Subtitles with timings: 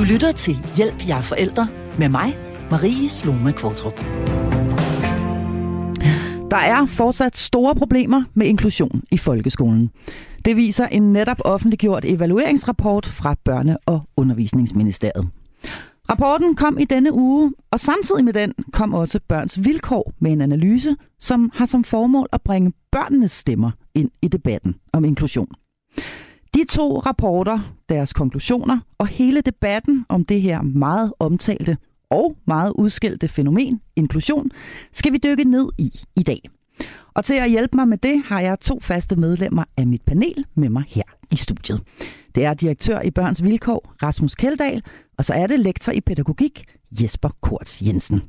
[0.00, 1.68] Du lytter til Hjælp, jer forældre
[1.98, 2.36] med mig,
[2.70, 4.00] Marie Sloma Kvartrup.
[6.50, 9.90] Der er fortsat store problemer med inklusion i folkeskolen.
[10.44, 15.28] Det viser en netop offentliggjort evalueringsrapport fra Børne- og Undervisningsministeriet.
[16.10, 20.40] Rapporten kom i denne uge, og samtidig med den kom også Børns Vilkår med en
[20.40, 25.48] analyse, som har som formål at bringe børnenes stemmer ind i debatten om inklusion.
[26.54, 31.76] De to rapporter, deres konklusioner og hele debatten om det her meget omtalte
[32.10, 34.50] og meget udskældte fænomen, inklusion,
[34.92, 36.50] skal vi dykke ned i i dag.
[37.14, 40.44] Og til at hjælpe mig med det, har jeg to faste medlemmer af mit panel
[40.54, 41.82] med mig her i studiet.
[42.34, 44.82] Det er direktør i Børns Vilkår, Rasmus Keldahl,
[45.18, 46.64] og så er det lektor i pædagogik,
[47.02, 48.22] Jesper Korts Jensen.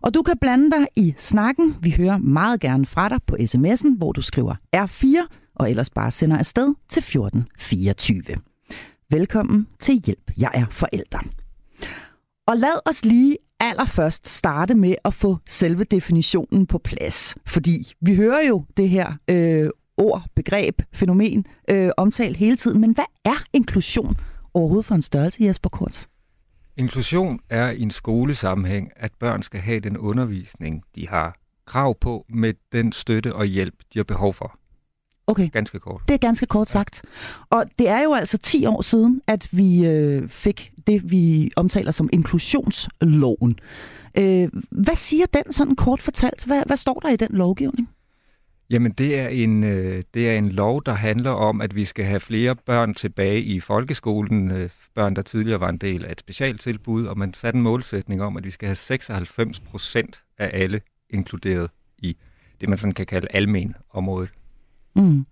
[0.00, 1.76] Og du kan blande dig i snakken.
[1.80, 6.10] Vi hører meget gerne fra dig på sms'en, hvor du skriver R4, og ellers bare
[6.10, 8.22] sender afsted til 1424.
[9.10, 11.18] Velkommen til Hjælp, jeg er forælder.
[12.46, 17.36] Og lad os lige allerførst starte med at få selve definitionen på plads.
[17.46, 22.80] Fordi vi hører jo det her øh, ord, begreb, fænomen øh, omtalt hele tiden.
[22.80, 24.16] Men hvad er inklusion
[24.54, 26.06] overhovedet for en størrelse, Jesper Kurz?
[26.76, 32.24] Inklusion er i en skolesammenhæng, at børn skal have den undervisning, de har krav på,
[32.28, 34.58] med den støtte og hjælp, de har behov for.
[35.26, 35.50] Okay.
[35.50, 36.02] Ganske kort.
[36.08, 37.02] Det er ganske kort sagt.
[37.50, 41.90] Og det er jo altså 10 år siden, at vi øh, fik det, vi omtaler
[41.90, 43.58] som inklusionsloven.
[44.18, 46.44] Øh, hvad siger den sådan kort fortalt?
[46.46, 47.88] Hvad, hvad står der i den lovgivning?
[48.70, 52.04] Jamen, det er, en, øh, det er en lov, der handler om, at vi skal
[52.04, 54.50] have flere børn tilbage i folkeskolen.
[54.50, 58.22] Øh, børn, der tidligere var en del af et specialtilbud, og man satte en målsætning
[58.22, 62.16] om, at vi skal have 96 procent af alle inkluderet i
[62.60, 64.30] det, man sådan kan kalde almen området.
[64.96, 65.26] Mm.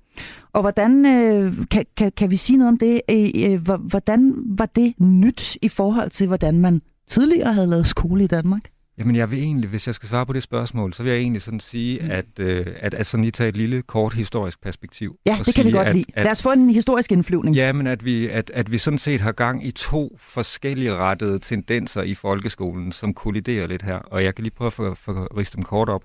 [0.52, 3.00] Og hvordan øh, kan, kan, kan vi sige noget om det?
[3.10, 8.26] Øh, hvordan var det nyt i forhold til, hvordan man tidligere havde lavet skole i
[8.26, 8.62] Danmark?
[8.98, 11.42] Jamen jeg vil egentlig, hvis jeg skal svare på det spørgsmål, så vil jeg egentlig
[11.42, 12.10] sådan sige, mm.
[12.10, 15.16] at, øh, at, at sådan lige tage et lille kort historisk perspektiv.
[15.26, 16.04] Ja, det kan sige, vi godt at, lide.
[16.16, 17.56] Lad os få en historisk indflyvning.
[17.56, 21.38] Ja, men at vi, at, at vi sådan set har gang i to forskellige rettede
[21.38, 23.96] tendenser i folkeskolen, som kolliderer lidt her.
[23.96, 26.02] Og jeg kan lige prøve at få riste dem kort op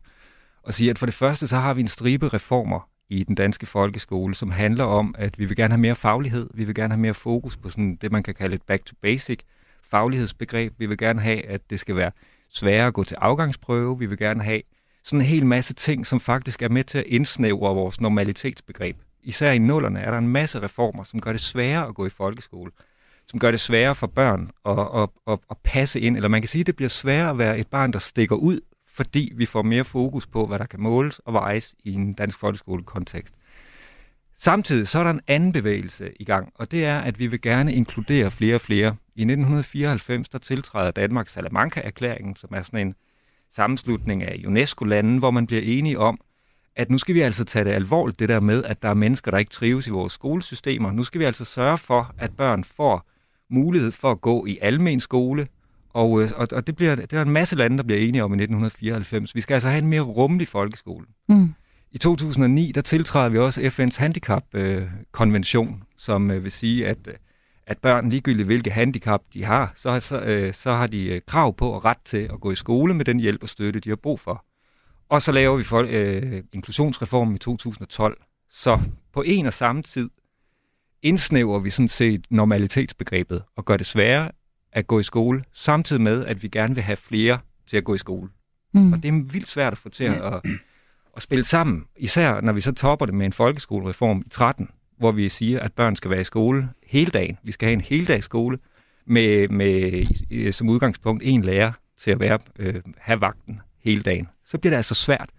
[0.64, 3.66] og sige, at for det første, så har vi en stribe reformer i den danske
[3.66, 7.02] folkeskole, som handler om, at vi vil gerne have mere faglighed, vi vil gerne have
[7.02, 9.40] mere fokus på sådan det, man kan kalde et back to basic
[9.84, 10.74] faglighedsbegreb.
[10.78, 12.12] Vi vil gerne have, at det skal være
[12.50, 14.00] sværere at gå til afgangsprøve.
[14.00, 14.62] Vi vil gerne have
[15.04, 18.98] sådan en hel masse ting, som faktisk er med til at indsnævre vores normalitetsbegreb.
[19.24, 22.10] Især i nullerne er der en masse reformer, som gør det sværere at gå i
[22.10, 22.72] folkeskole,
[23.28, 26.48] som gør det sværere for børn at, at, at, at passe ind, eller man kan
[26.48, 28.60] sige, at det bliver sværere at være et barn, der stikker ud
[29.00, 32.40] fordi vi får mere fokus på, hvad der kan måles og vejes i en dansk
[32.40, 33.36] folkeskolekontekst.
[34.38, 37.42] Samtidig så er der en anden bevægelse i gang, og det er, at vi vil
[37.42, 38.96] gerne inkludere flere og flere.
[39.16, 42.96] I 1994 der tiltræder Danmark Salamanca-erklæringen, som er sådan en
[43.52, 46.20] sammenslutning af UNESCO-lande, hvor man bliver enige om,
[46.76, 49.32] at nu skal vi altså tage det alvorligt, det der med, at der er mennesker,
[49.32, 50.92] der ikke trives i vores skolesystemer.
[50.92, 53.10] Nu skal vi altså sørge for, at børn får
[53.50, 55.48] mulighed for at gå i almen skole,
[55.90, 58.32] og, øh, og, og det, bliver, det er en masse lande, der bliver enige om
[58.32, 59.36] i 1994.
[59.36, 61.06] Vi skal altså have en mere rummelig folkeskole.
[61.30, 61.54] Mm.
[61.92, 67.14] I 2009, der tiltræder vi også FN's handicap-konvention, øh, som øh, vil sige, at, øh,
[67.68, 71.56] at børn, ligegyldigt hvilke handicap de har, så, så, øh, så har de øh, krav
[71.56, 73.96] på og ret til at gå i skole med den hjælp og støtte, de har
[73.96, 74.46] brug for.
[75.10, 78.22] Og så laver vi for, øh, inklusionsreformen i 2012.
[78.50, 78.80] Så
[79.14, 80.10] på en og samme tid
[81.02, 84.32] indsnæver vi sådan set normalitetsbegrebet og gør det sværere
[84.72, 87.96] at gå i skole, samtidig med, at vi gerne vil have flere til at gå
[87.96, 88.30] i skole.
[88.74, 88.94] Mm.
[88.94, 90.42] Og det er vildt svært at få til at, at,
[91.16, 95.12] at spille sammen, især når vi så topper det med en folkeskolereform i 13, hvor
[95.12, 97.38] vi siger, at børn skal være i skole hele dagen.
[97.44, 98.58] Vi skal have en heldagsskole
[99.06, 104.28] med, med som udgangspunkt en lærer til at være, øh, have vagten hele dagen.
[104.46, 105.30] Så bliver det altså svært.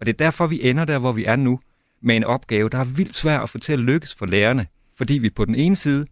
[0.00, 1.60] Og det er derfor, vi ender der, hvor vi er nu,
[2.02, 4.66] med en opgave, der er vildt svær at få til at lykkes for lærerne.
[4.96, 6.06] Fordi vi på den ene side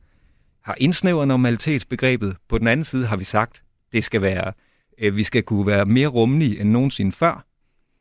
[0.69, 2.37] har indsnævret normalitetsbegrebet.
[2.49, 3.63] På den anden side har vi sagt,
[3.93, 4.53] det skal være,
[4.99, 7.45] øh, vi skal kunne være mere rummelige end nogensinde før,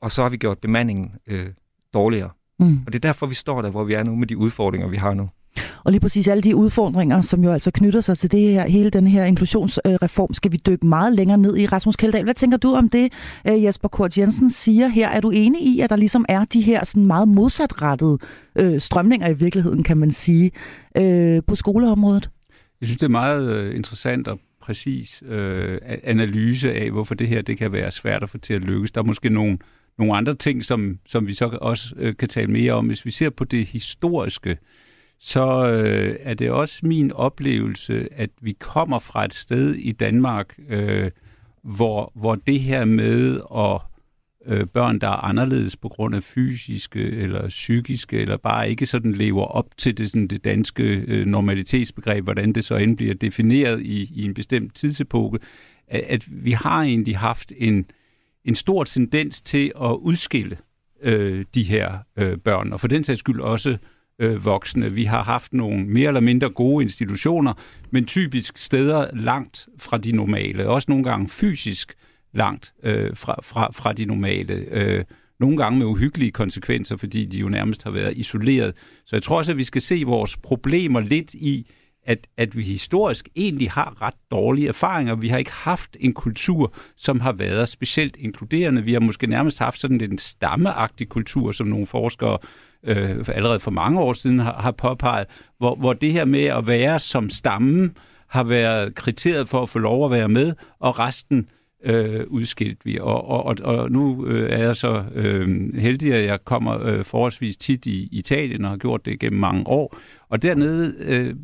[0.02, 1.46] og så har vi gjort bemandingen øh,
[1.94, 2.30] dårligere.
[2.60, 2.80] Mm.
[2.86, 4.98] Og det er derfor, vi står der, hvor vi er nu med de udfordringer, vi
[4.98, 5.30] har nu.
[5.84, 8.90] Og lige præcis alle de udfordringer, som jo altså knytter sig til det her, hele
[8.90, 11.66] den her inklusionsreform, skal vi dykke meget længere ned i.
[11.66, 13.14] Rasmus Keldahl, hvad tænker du om det,
[13.50, 15.10] øh, Jesper Kort Jensen siger her?
[15.10, 18.18] Er du enig i, at der ligesom er de her sådan meget modsatrettede
[18.56, 20.52] øh, strømninger i virkeligheden, kan man sige,
[20.98, 22.30] øh, på skoleområdet?
[22.82, 27.42] Jeg synes, det er meget øh, interessant og præcis øh, analyse af, hvorfor det her
[27.42, 28.92] det kan være svært at få til at lykkes.
[28.92, 29.58] Der er måske nogle,
[29.98, 32.88] nogle andre ting, som, som vi så også øh, kan tale mere om.
[32.88, 34.58] Hvis vi ser på det historiske,
[35.20, 40.60] så øh, er det også min oplevelse, at vi kommer fra et sted i Danmark,
[40.70, 41.12] øh,
[41.64, 43.82] hvor, hvor det her med at
[44.48, 49.12] øh, børn, der er anderledes på grund af fysiske eller psykiske, eller bare ikke sådan
[49.12, 53.82] lever op til det, sådan det danske øh, normalitetsbegreb, hvordan det så end bliver defineret
[53.82, 55.40] i, i en bestemt tidsepoke,
[55.88, 57.86] at, at vi har egentlig haft en,
[58.46, 60.58] en stor tendens til at udskille
[61.04, 63.78] øh, de her øh, børn, og for den sags skyld også
[64.20, 64.94] øh, voksne.
[64.94, 67.54] Vi har haft nogle mere eller mindre gode institutioner,
[67.92, 71.94] men typisk steder langt fra de normale, også nogle gange fysisk
[72.38, 74.54] langt øh, fra, fra, fra de normale.
[74.54, 75.04] Øh,
[75.40, 78.74] nogle gange med uhyggelige konsekvenser, fordi de jo nærmest har været isoleret.
[79.06, 81.72] Så jeg tror også, at vi skal se vores problemer lidt i,
[82.06, 85.16] at, at vi historisk egentlig har ret dårlige erfaringer.
[85.16, 88.84] Vi har ikke haft en kultur, som har været specielt inkluderende.
[88.84, 92.38] Vi har måske nærmest haft sådan en stammeagtig kultur, som nogle forskere
[92.84, 96.68] øh, allerede for mange år siden har, har påpeget, hvor, hvor det her med at
[96.68, 97.98] være som stammen
[98.28, 101.48] har været kriteriet for at få lov at være med, og resten
[101.84, 102.98] øh, udskilt vi.
[103.02, 107.58] Og, og, og nu øh, er jeg så øh, heldig, at jeg kommer øh, forholdsvis
[107.58, 109.98] tit i Italien og har gjort det gennem mange år.
[110.30, 111.36] Og dernede øh,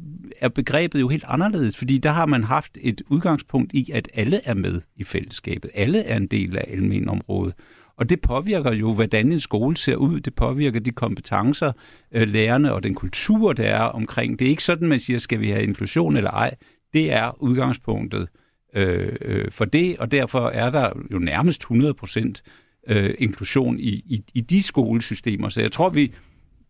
[0.42, 4.42] er begrebet jo helt anderledes, fordi der har man haft et udgangspunkt i, at alle
[4.44, 5.72] er med i fællesskabet.
[5.74, 7.54] Alle er en del af almenområdet.
[7.98, 10.20] Og det påvirker jo, hvordan en skole ser ud.
[10.20, 11.72] Det påvirker de kompetencer,
[12.12, 14.40] øh, lærerne og den kultur, der er omkring.
[14.40, 16.56] Det er ikke sådan, man siger, skal vi have inklusion eller ej.
[16.94, 18.28] Det er udgangspunktet
[18.76, 22.44] øh, øh, for det, og derfor er der jo nærmest 100 procent
[22.88, 25.50] øh, inklusion i, i, i de skolesystemer.
[25.50, 26.14] Så jeg tror, vi,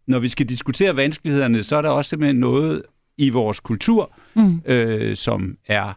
[0.07, 2.83] når vi skal diskutere vanskelighederne, så er der også simpelthen noget
[3.17, 4.61] i vores kultur, mm.
[4.65, 5.93] øh, som er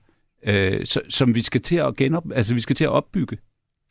[0.46, 3.38] øh, så, som vi skal til at genop, altså vi skal til at opbygge,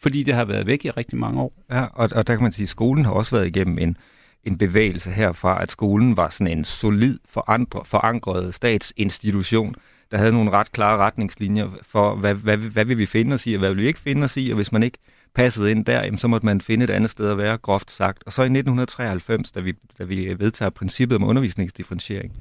[0.02, 1.54] fordi det har været væk i rigtig mange år.
[1.72, 3.98] Ja, og, og der kan man sige, at skolen har også været igennem en,
[4.44, 9.76] en bevægelse herfra, at skolen var sådan en solid forankret, forankret statsinstitution,
[10.12, 13.54] der havde nogle ret klare retningslinjer for, hvad, hvad, hvad vil vi finde os i,
[13.54, 14.98] og hvad vil vi ikke finde os i, og hvis man ikke
[15.36, 18.24] passede ind der, jamen, så måtte man finde et andet sted at være, groft sagt.
[18.26, 22.34] Og så i 1993, da vi, da vi vedtager princippet om undervisningsdifferentiering,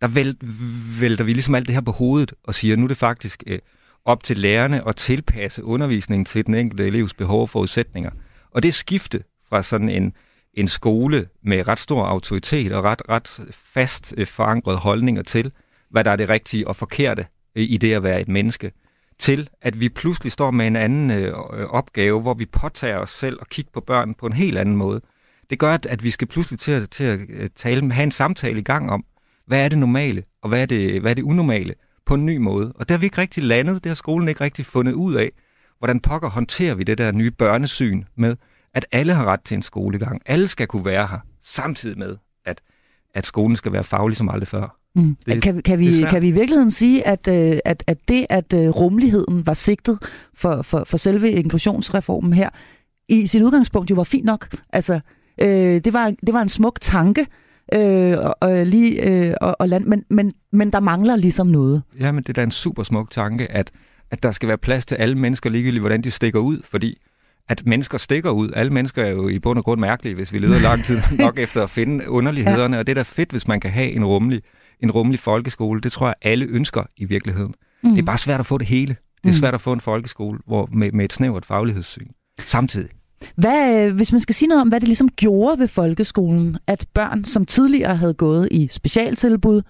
[0.00, 0.08] der
[1.00, 3.58] vælter vi ligesom alt det her på hovedet og siger, nu er det faktisk øh,
[4.04, 8.10] op til lærerne at tilpasse undervisningen til den enkelte elevs behov og forudsætninger.
[8.50, 10.12] Og det skifte fra sådan en,
[10.54, 15.52] en skole med ret stor autoritet og ret, ret fast øh, forankret holdninger til,
[15.90, 18.72] hvad der er det rigtige og forkerte øh, i det at være et menneske,
[19.18, 21.34] til at vi pludselig står med en anden øh,
[21.68, 25.00] opgave, hvor vi påtager os selv at kigge på børn på en helt anden måde.
[25.50, 28.58] Det gør, at vi skal pludselig til at, til at øh, tale, have en samtale
[28.58, 29.04] i gang om,
[29.46, 31.74] hvad er det normale, og hvad er det, hvad er det unormale,
[32.06, 32.72] på en ny måde.
[32.72, 35.32] Og der har vi ikke rigtig landet, det har skolen ikke rigtig fundet ud af.
[35.78, 38.36] Hvordan pokker håndterer vi det der nye børnesyn med,
[38.74, 40.22] at alle har ret til en skolegang.
[40.26, 42.60] Alle skal kunne være her, samtidig med, at,
[43.14, 44.76] at skolen skal være faglig som aldrig før.
[44.96, 45.16] Mm.
[45.26, 48.52] Det, kan, kan, vi, kan vi i virkeligheden sige, at, øh, at, at det, at
[48.52, 49.98] øh, rummeligheden var sigtet
[50.34, 52.48] for, for, for selve inklusionsreformen her,
[53.08, 54.48] i sit udgangspunkt jo var fint nok.
[54.72, 55.00] Altså,
[55.42, 57.26] øh, det, var, det var en smuk tanke,
[57.74, 61.82] øh, og, og, lige, øh, og, og land, men, men, men der mangler ligesom noget.
[62.00, 63.70] Ja, men det er da en super smuk tanke, at,
[64.10, 66.98] at der skal være plads til alle mennesker, ligegyldigt hvordan de stikker ud, fordi
[67.48, 68.50] at mennesker stikker ud.
[68.56, 71.38] Alle mennesker er jo i bund og grund mærkelige, hvis vi leder lang tid nok
[71.38, 72.80] efter at finde underlighederne, ja.
[72.80, 74.42] og det er da fedt, hvis man kan have en rummelig
[74.80, 75.80] en rummelig folkeskole.
[75.80, 77.54] Det tror jeg, alle ønsker i virkeligheden.
[77.82, 77.90] Mm.
[77.90, 78.96] Det er bare svært at få det hele.
[79.16, 79.32] Det er mm.
[79.32, 82.08] svært at få en folkeskole hvor, med, med et snævert faglighedssyn
[82.44, 82.88] samtidig.
[83.36, 87.24] Hvad, hvis man skal sige noget om, hvad det ligesom gjorde ved folkeskolen, at børn,
[87.24, 89.62] som tidligere havde gået i specialtilbud,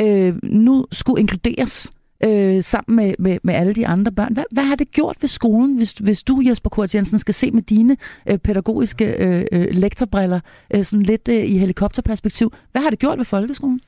[0.00, 1.90] øh, nu skulle inkluderes
[2.24, 4.34] øh, sammen med, med, med alle de andre børn.
[4.34, 7.50] Hvad, hvad har det gjort ved skolen, hvis, hvis du, Jesper Kort Jensen, skal se
[7.50, 7.96] med dine
[8.28, 10.40] øh, pædagogiske øh, øh lektorbriller
[10.74, 12.52] øh, sådan lidt øh, i helikopterperspektiv?
[12.72, 13.80] Hvad har det gjort ved folkeskolen?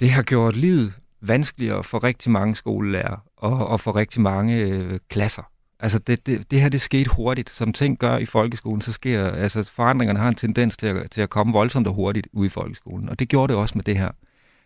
[0.00, 4.98] Det har gjort livet vanskeligere for rigtig mange skolelærer og, og for rigtig mange øh,
[5.08, 5.42] klasser.
[5.80, 7.50] Altså det, det, det her det skete hurtigt.
[7.50, 11.20] Som ting gør i folkeskolen, så sker altså forandringerne har en tendens til at, til
[11.20, 13.08] at komme voldsomt og hurtigt ud i folkeskolen.
[13.08, 14.10] Og det gjorde det også med det her.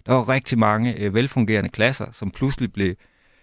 [0.07, 2.95] Der var rigtig mange øh, velfungerende klasser, som pludselig blev,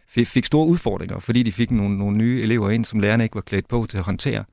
[0.07, 3.41] fik store udfordringer, fordi de fik nogle, nogle nye elever ind, som lærerne ikke var
[3.41, 4.43] klædt på til at håndtere.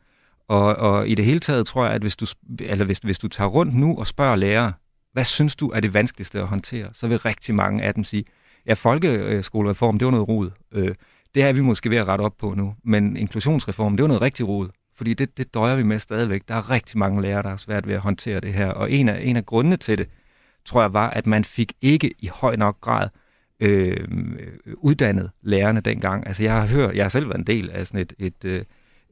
[0.48, 2.26] Og, og i det hele taget tror jeg, at hvis du,
[2.60, 4.72] eller hvis, hvis du tager rundt nu og spørger lærere,
[5.16, 6.88] hvad synes du er det vanskeligste at håndtere?
[6.92, 8.24] Så vil rigtig mange af dem sige,
[8.66, 10.50] ja, folkeskolereform, det var noget rod.
[10.72, 10.94] Øh,
[11.34, 12.74] det er vi måske ved at rette op på nu.
[12.84, 14.68] Men inklusionsreform, det var noget rigtig rod.
[14.96, 16.42] Fordi det, det døjer vi med stadigvæk.
[16.48, 18.68] Der er rigtig mange lærere, der har svært ved at håndtere det her.
[18.68, 20.08] Og en af, en af grundene til det,
[20.64, 23.08] tror jeg, var, at man fik ikke i høj nok grad
[23.60, 24.08] øh,
[24.76, 26.26] uddannet lærerne dengang.
[26.26, 28.64] Altså jeg har hørt, jeg har selv været en del af sådan et, et øh,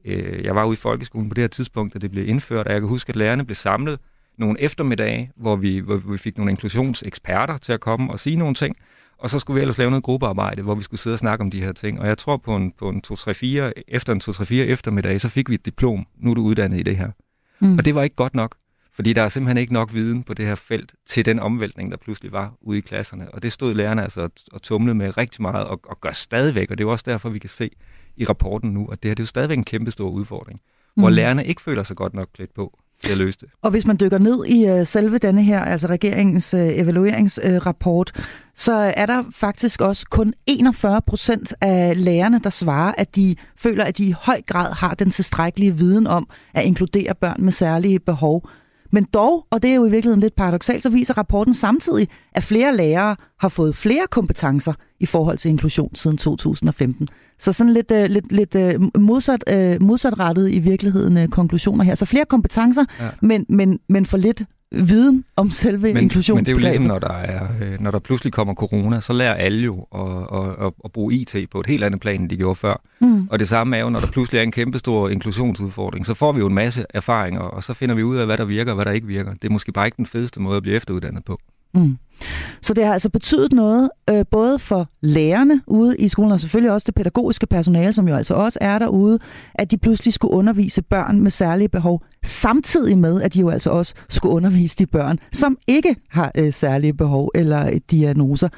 [0.05, 2.73] øh jeg var ude i folkeskolen på det her tidspunkt, da det blev indført, og
[2.73, 3.99] jeg kan huske, at lærerne blev samlet
[4.37, 8.55] nogle eftermiddage, hvor vi, hvor vi fik nogle inklusionseksperter til at komme og sige nogle
[8.55, 8.75] ting,
[9.17, 11.51] og så skulle vi ellers lave noget gruppearbejde, hvor vi skulle sidde og snakke om
[11.51, 11.99] de her ting.
[11.99, 15.53] Og jeg tror på en, på en 2-3-4, efter en 2-3-4 eftermiddag, så fik vi
[15.53, 16.07] et diplom.
[16.17, 17.11] Nu er du uddannet i det her.
[17.59, 17.77] Mm.
[17.77, 18.55] Og det var ikke godt nok.
[18.91, 21.97] Fordi der er simpelthen ikke nok viden på det her felt til den omvæltning, der
[21.97, 23.31] pludselig var ude i klasserne.
[23.31, 26.71] Og det stod lærerne altså og tumlede med rigtig meget og, og gør stadigvæk.
[26.71, 27.69] Og det er jo også derfor, vi kan se
[28.17, 30.61] i rapporten nu, at det her det er jo stadigvæk en kæmpe stor udfordring,
[30.95, 31.01] mm.
[31.01, 33.49] hvor lærerne ikke føler sig godt nok klædt på til at løse det.
[33.61, 38.23] Og hvis man dykker ned i uh, selve denne her, altså regeringens uh, evalueringsrapport, uh,
[38.55, 43.83] så er der faktisk også kun 41 procent af lærerne, der svarer, at de føler,
[43.83, 47.99] at de i høj grad har den tilstrækkelige viden om at inkludere børn med særlige
[47.99, 48.49] behov.
[48.91, 52.43] Men dog, og det er jo i virkeligheden lidt paradoxalt, så viser rapporten samtidig, at
[52.43, 57.07] flere lærere har fået flere kompetencer i forhold til inklusion siden 2015.
[57.39, 61.95] Så sådan lidt, uh, lidt, lidt uh, modsat, uh, modsatrettet i virkeligheden uh, konklusioner her.
[61.95, 63.09] Så flere kompetencer, ja.
[63.21, 66.35] men, men, men for lidt viden om selve men, inklusion.
[66.35, 69.13] Men det er jo ligesom, når der, er, øh, når der pludselig kommer corona, så
[69.13, 72.29] lærer alle jo at, at, at, at bruge IT på et helt andet plan, end
[72.29, 72.81] de gjorde før.
[72.99, 73.27] Mm.
[73.31, 76.39] Og det samme er jo, når der pludselig er en kæmpestor inklusionsudfordring, så får vi
[76.39, 78.85] jo en masse erfaringer, og så finder vi ud af, hvad der virker og hvad
[78.85, 79.33] der ikke virker.
[79.33, 81.39] Det er måske bare ikke den fedeste måde at blive efteruddannet på.
[81.75, 81.97] Mm.
[82.61, 86.71] Så det har altså betydet noget, øh, både for lærerne ude i skolen, og selvfølgelig
[86.71, 89.19] også det pædagogiske personale, som jo altså også er derude,
[89.53, 93.69] at de pludselig skulle undervise børn med særlige behov, samtidig med, at de jo altså
[93.69, 98.49] også skulle undervise de børn, som ikke har øh, særlige behov eller øh, diagnoser.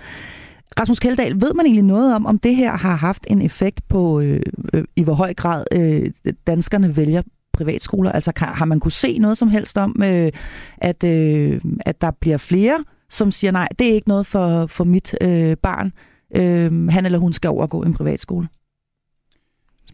[0.79, 4.19] Rasmus Keldahl, ved man egentlig noget om, om det her har haft en effekt på,
[4.19, 4.41] øh,
[4.73, 6.05] øh, i hvor høj grad øh,
[6.47, 7.21] danskerne vælger
[7.53, 8.11] privatskoler?
[8.11, 10.31] Altså har man kunne se noget som helst om, øh,
[10.77, 14.83] at, øh, at der bliver flere som siger, nej, det er ikke noget for, for
[14.83, 15.93] mit øh, barn.
[16.35, 18.47] Øh, han eller hun skal overgå en privatskole.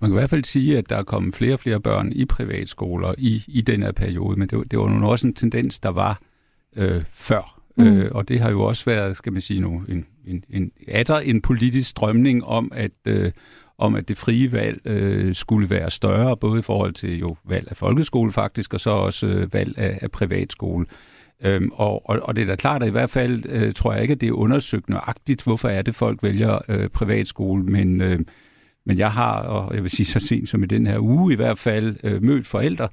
[0.01, 2.25] Man kan i hvert fald sige, at der er kommet flere og flere børn i
[2.25, 5.89] privatskoler i, i den her periode, men det, det var nu også en tendens, der
[5.89, 6.19] var
[6.75, 7.59] øh, før.
[7.77, 7.83] Mm.
[7.83, 11.03] Øh, og det har jo også været, skal man sige nu, en, en, en, er
[11.03, 13.31] der en politisk strømning om, at, øh,
[13.77, 17.67] om at det frie valg øh, skulle være større, både i forhold til jo valg
[17.69, 20.85] af folkeskole faktisk, og så også øh, valg af, af privatskole.
[21.45, 24.01] Øhm, og, og, og det er da klart, at i hvert fald øh, tror jeg
[24.01, 28.19] ikke, at det er undersøgt nøjagtigt, hvorfor er det, folk vælger øh, privatskole, men, øh,
[28.85, 31.35] men jeg har, og jeg vil sige så sent som i den her uge i
[31.35, 32.87] hvert fald, øh, mødt forældre,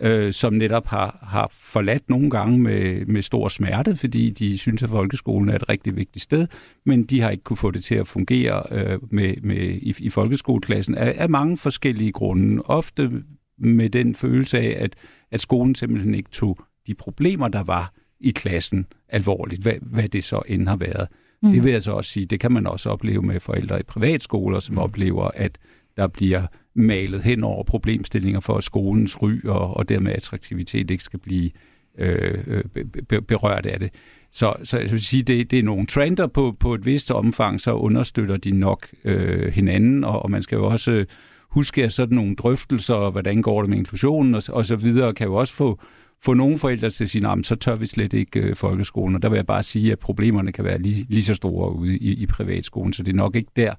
[0.00, 4.82] øh, som netop har, har forladt nogle gange med, med stor smerte, fordi de synes,
[4.82, 6.46] at folkeskolen er et rigtig vigtigt sted,
[6.86, 10.10] men de har ikke kunne få det til at fungere øh, med, med, i, i
[10.10, 12.62] folkeskoleklassen af, af mange forskellige grunde.
[12.62, 13.10] Ofte
[13.58, 14.96] med den følelse af, at,
[15.30, 20.24] at skolen simpelthen ikke tog de problemer, der var i klassen alvorligt, hvad, hvad det
[20.24, 21.08] så end har været.
[21.42, 21.52] Mm.
[21.52, 24.60] Det vil jeg så også sige, det kan man også opleve med forældre i privatskoler,
[24.60, 24.78] som mm.
[24.78, 25.58] oplever, at
[25.96, 31.04] der bliver malet hen over problemstillinger for, at skolens ry og, og dermed attraktivitet ikke
[31.04, 31.50] skal blive
[31.98, 32.64] øh,
[33.08, 33.90] be, berørt af det.
[34.32, 37.60] Så, så jeg vil sige, det, det er nogle trender på, på et vist omfang,
[37.60, 41.04] så understøtter de nok øh, hinanden, og, og man skal jo også
[41.50, 45.26] huske, at sådan nogle drøftelser, hvordan går det med inklusionen og, og så videre, kan
[45.26, 45.80] jo også få
[46.22, 49.16] få nogle forældre til at sige, nah, så tør vi slet ikke øh, folkeskolen.
[49.16, 51.98] Og der vil jeg bare sige, at problemerne kan være lige, lige så store ude
[51.98, 53.74] i, i privatskolen, så det er nok ikke der,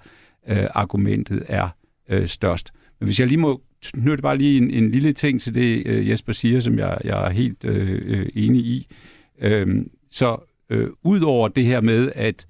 [0.48, 1.70] øh, argumentet er
[2.10, 2.72] øh, størst.
[3.00, 6.10] Men hvis jeg lige må knytte bare lige en, en lille ting til det, øh,
[6.10, 8.88] Jesper siger, som jeg, jeg er helt øh, øh enig i.
[9.42, 10.38] Øh, så
[10.70, 12.48] øh, ud over det her med, at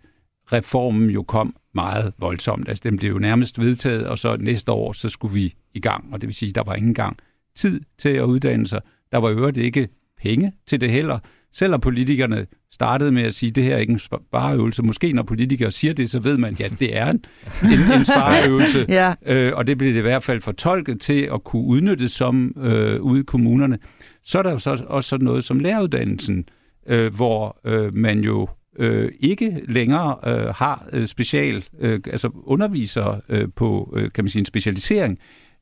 [0.54, 4.94] reformen jo kom meget voldsomt, altså den blev jo nærmest vedtaget, og så næste år,
[4.94, 7.18] så skulle vi i gang, og det vil sige, at der var ingen gang
[7.56, 9.88] tid til at uddanne sig, der var øvrigt ikke
[10.22, 11.20] penge til det heller.
[11.54, 14.84] Selvom politikerne startede med at sige, at det her er ikke en spareøvelse.
[14.84, 17.26] Måske når politikere siger det, så ved man, at ja, det er en,
[17.64, 18.86] en, en spareøvelse.
[18.90, 19.14] ja.
[19.26, 23.02] øh, og det bliver det i hvert fald fortolket til at kunne udnyttes som øh,
[23.02, 23.80] ude i kommunerne.
[24.24, 26.50] Så er der jo så også sådan noget som læreruddannelsen,
[26.88, 28.48] øh, hvor øh, man jo
[28.80, 34.30] øh, ikke længere øh, har øh, special, øh, altså underviser øh, på, øh, kan man
[34.30, 35.20] sige, en specialisering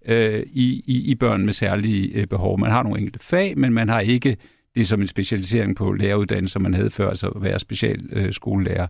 [0.08, 2.60] øh, i, i, i børn med særlige øh, behov.
[2.60, 4.38] Man har nogle enkelte fag, men man har ikke
[4.76, 8.88] det som en specialisering på læreruddannelse, som man havde før, altså at være specialskolelærer.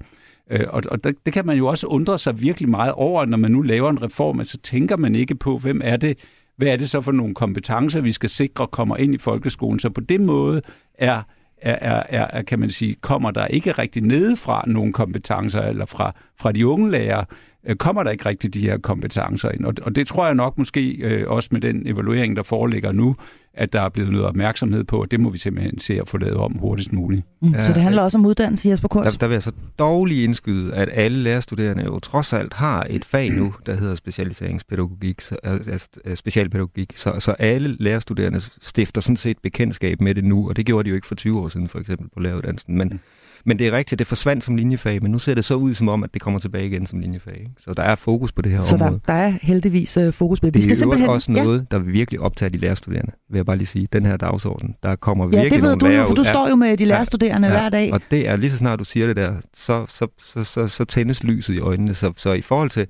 [0.51, 3.37] Øh, og og der, det kan man jo også undre sig virkelig meget over, når
[3.37, 6.17] man nu laver en reform, så tænker man ikke på, hvem er det,
[6.57, 9.79] hvad er det så for nogle kompetencer, vi skal sikre kommer ind i folkeskolen.
[9.79, 10.61] Så på den måde
[10.93, 11.21] er
[11.61, 16.13] er, er, er, kan man sige, kommer der ikke rigtig nedefra nogle kompetencer, eller fra,
[16.39, 17.25] fra de unge lærere,
[17.73, 19.65] kommer der ikke rigtig de her kompetencer ind.
[19.65, 23.15] Og, og det tror jeg nok måske øh, også med den evaluering, der foreligger nu,
[23.53, 26.17] at der er blevet noget opmærksomhed på, og det må vi simpelthen se at få
[26.17, 27.23] lavet om hurtigst muligt.
[27.41, 29.11] Mm, ja, så det handler også om uddannelse, Jesper Kors?
[29.11, 32.87] Der, der vil jeg så dog lige indskyde, at alle lærerstuderende jo trods alt har
[32.89, 39.17] et fag nu, der hedder specialiseringspædagogik, så, altså specialpædagogik, så, så alle lærerstuderende stifter sådan
[39.17, 41.67] set bekendtskab med det nu, og det gjorde de jo ikke for 20 år siden
[41.67, 42.99] for eksempel på læreruddannelsen, men
[43.45, 45.89] men det er rigtigt, det forsvandt som linjefag, men nu ser det så ud som
[45.89, 47.37] om, at det kommer tilbage igen som linjefag.
[47.39, 47.51] Ikke?
[47.59, 48.91] Så der er fokus på det her så område.
[48.91, 50.53] Så der, der er heldigvis uh, fokus på det.
[50.53, 51.09] Vi skal det er simpelthen...
[51.09, 51.77] også noget, ja.
[51.77, 53.87] der virkelig optager de lærerstuderende, vil jeg bare lige sige.
[53.93, 56.77] Den her dagsorden, der kommer virkelig Ja, det ved du, for du står jo med
[56.77, 57.93] de lærerstuderende ja, ja, hver dag.
[57.93, 60.85] Og det er lige så snart du siger det der, så, så, så, så, så
[60.85, 61.93] tændes lyset i øjnene.
[61.93, 62.87] Så, så i forhold til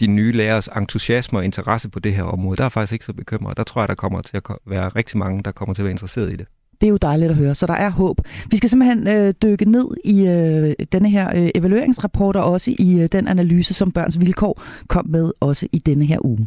[0.00, 3.12] de nye lærers entusiasme og interesse på det her område, der er faktisk ikke så
[3.12, 3.56] bekymret.
[3.56, 5.92] Der tror jeg, der kommer til at være rigtig mange, der kommer til at være
[5.92, 6.46] interesseret i det.
[6.80, 8.20] Det er jo dejligt at høre, så der er håb.
[8.50, 13.00] Vi skal simpelthen øh, dykke ned i øh, denne her øh, evalueringsrapport og også i
[13.00, 16.46] øh, den analyse, som Børns Vilkår kom med også i denne her uge.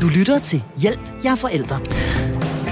[0.00, 1.80] Du lytter til Hjælp, jeg er forældre.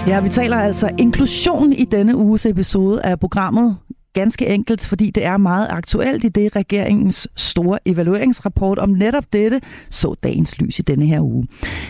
[0.06, 3.76] Ja, vi taler altså inklusion i denne uges episode af programmet
[4.12, 9.60] ganske enkelt, fordi det er meget aktuelt i det regeringens store evalueringsrapport om netop dette
[9.90, 11.46] så dagens lys i denne her uge.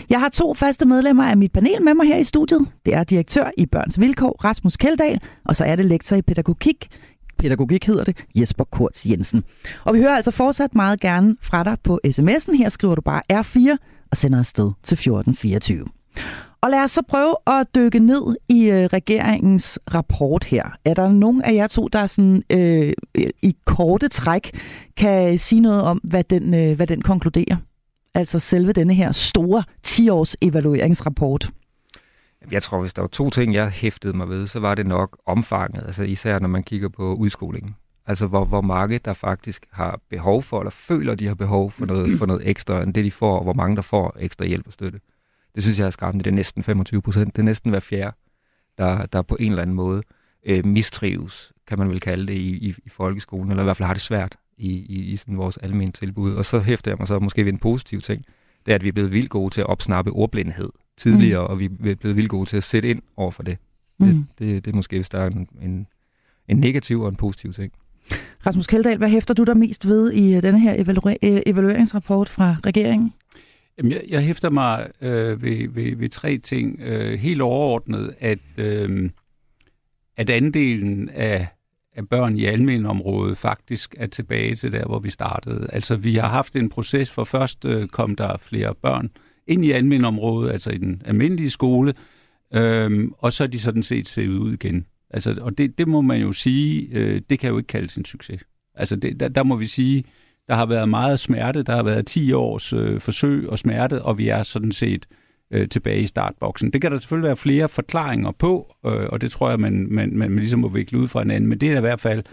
[0.09, 2.67] Jeg har to faste medlemmer af mit panel med mig her i studiet.
[2.85, 6.87] Det er direktør i Børns Vilkår, Rasmus Keldahl, og så er det lektor i pædagogik,
[7.39, 9.43] pædagogik hedder det, Jesper Kurz Jensen.
[9.83, 12.57] Og vi hører altså fortsat meget gerne fra dig på sms'en.
[12.57, 13.77] Her skriver du bare R4
[14.11, 15.85] og sender afsted til 1424.
[16.63, 20.77] Og lad os så prøve at dykke ned i øh, regeringens rapport her.
[20.85, 22.93] Er der nogen af jer to, der sådan, øh,
[23.41, 24.51] i korte træk
[24.97, 27.57] kan sige noget om, hvad den, øh, hvad den konkluderer?
[28.13, 31.51] Altså selve denne her store 10-års evalueringsrapport.
[32.51, 35.17] Jeg tror, hvis der var to ting, jeg hæftede mig ved, så var det nok
[35.25, 37.75] omfanget, altså især når man kigger på udskolingen.
[38.07, 41.85] Altså hvor, hvor mange, der faktisk har behov for, eller føler, de har behov for
[41.85, 44.67] noget, for noget ekstra, end det de får, og hvor mange, der får ekstra hjælp
[44.67, 44.99] og støtte.
[45.55, 46.23] Det synes jeg er skræmmende.
[46.23, 47.35] Det er næsten 25 procent.
[47.35, 48.15] Det er næsten hver fjerde,
[48.77, 50.03] der, der på en eller anden måde
[50.45, 53.87] øh, mistrives, kan man vel kalde det, i, i, i folkeskolen, eller i hvert fald
[53.87, 56.33] har det svært i, i, i sådan vores almindelige tilbud.
[56.33, 58.25] Og så hæfter jeg mig så måske ved en positiv ting,
[58.65, 61.51] det er, at vi er blevet vildt gode til at opsnappe ordblindhed tidligere, mm.
[61.51, 63.57] og vi er blevet vildt gode til at sætte ind over for det.
[63.99, 64.07] Mm.
[64.07, 65.87] Det, det, det er måske, hvis der er en, en,
[66.47, 67.71] en negativ og en positiv ting.
[68.45, 72.55] Rasmus Keldahl, hvad hæfter du der mest ved i denne her evalu- øh, evalueringsrapport fra
[72.65, 73.13] regeringen?
[73.81, 76.79] Jamen, jeg, jeg hæfter mig øh, ved, ved, ved tre ting.
[76.81, 79.09] Øh, helt overordnet, at, øh,
[80.17, 81.47] at andelen af,
[81.95, 85.67] af børn i almenområdet faktisk er tilbage til der, hvor vi startede.
[85.73, 89.09] Altså, vi har haft en proces, for først øh, kom der flere børn
[89.47, 91.93] ind i almenområdet, altså i den almindelige skole,
[92.53, 94.85] øh, og så er de sådan set set ud igen.
[95.09, 98.05] Altså, og det, det må man jo sige, øh, det kan jo ikke kaldes en
[98.05, 98.41] succes.
[98.75, 100.03] Altså, det, der, der må vi sige,
[100.51, 104.17] der har været meget smerte, der har været 10 års øh, forsøg og smerte, og
[104.17, 105.05] vi er sådan set
[105.51, 106.71] øh, tilbage i startboksen.
[106.73, 110.17] Det kan der selvfølgelig være flere forklaringer på, øh, og det tror jeg, man, man,
[110.17, 112.23] man ligesom må vikle ud fra hinanden, men det er i hvert fald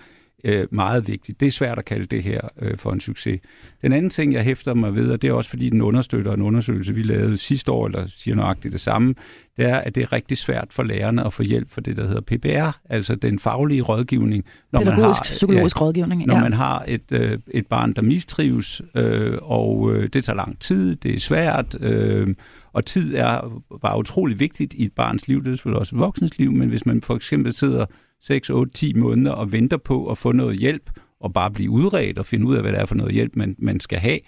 [0.45, 1.41] øh, meget vigtigt.
[1.41, 3.41] Det er svært at kalde det her øh, for en succes.
[3.83, 6.43] Den anden ting, jeg hæfter mig ved, og det er også fordi den understøtter en
[6.43, 9.15] undersøgelse, vi lavede sidste år, eller siger nøjagtigt det samme,
[9.57, 12.07] det er, at det er rigtig svært for lærerne at få hjælp for det, der
[12.07, 14.45] hedder PPR, altså den faglige rådgivning.
[14.73, 16.27] Når Pædagogisk, man har, psykologisk ja, rådgivning.
[16.27, 16.43] Når ja.
[16.43, 20.97] man har et, øh, et barn, der mistrives, øh, og øh, det tager lang tid,
[20.97, 22.35] det er svært, øh,
[22.73, 26.01] og tid er bare utrolig vigtigt i et barns liv, det er selvfølgelig også et
[26.01, 27.87] voksens liv, men hvis man for eksempel sidder
[28.21, 32.19] 6, 8, 10 måneder og venter på at få noget hjælp, og bare blive udredt
[32.19, 34.19] og finde ud af, hvad det er for noget hjælp, man, man skal have,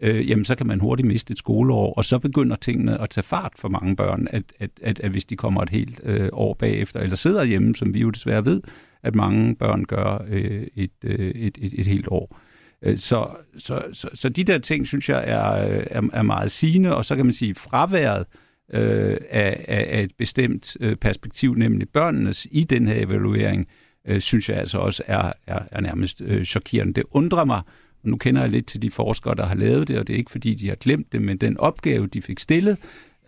[0.00, 3.24] øh, jamen så kan man hurtigt miste et skoleår, og så begynder tingene at tage
[3.24, 6.54] fart for mange børn, at, at, at, at hvis de kommer et helt øh, år
[6.54, 8.62] bagefter, eller sidder hjemme, som vi jo desværre ved,
[9.02, 12.38] at mange børn gør øh, et, øh, et, et, et helt år.
[12.82, 13.28] Øh, så,
[13.58, 17.04] så, så, så de der ting, synes jeg, er, øh, er, er meget sigende, og
[17.04, 22.46] så kan man sige, fraværet øh, Øh, af, af et bestemt øh, perspektiv, nemlig børnenes,
[22.50, 23.68] i den her evaluering,
[24.06, 26.92] øh, synes jeg altså også er, er, er nærmest øh, chokerende.
[26.92, 27.62] Det undrer mig,
[28.02, 30.18] og nu kender jeg lidt til de forskere, der har lavet det, og det er
[30.18, 32.76] ikke fordi, de har glemt det, men den opgave, de fik stillet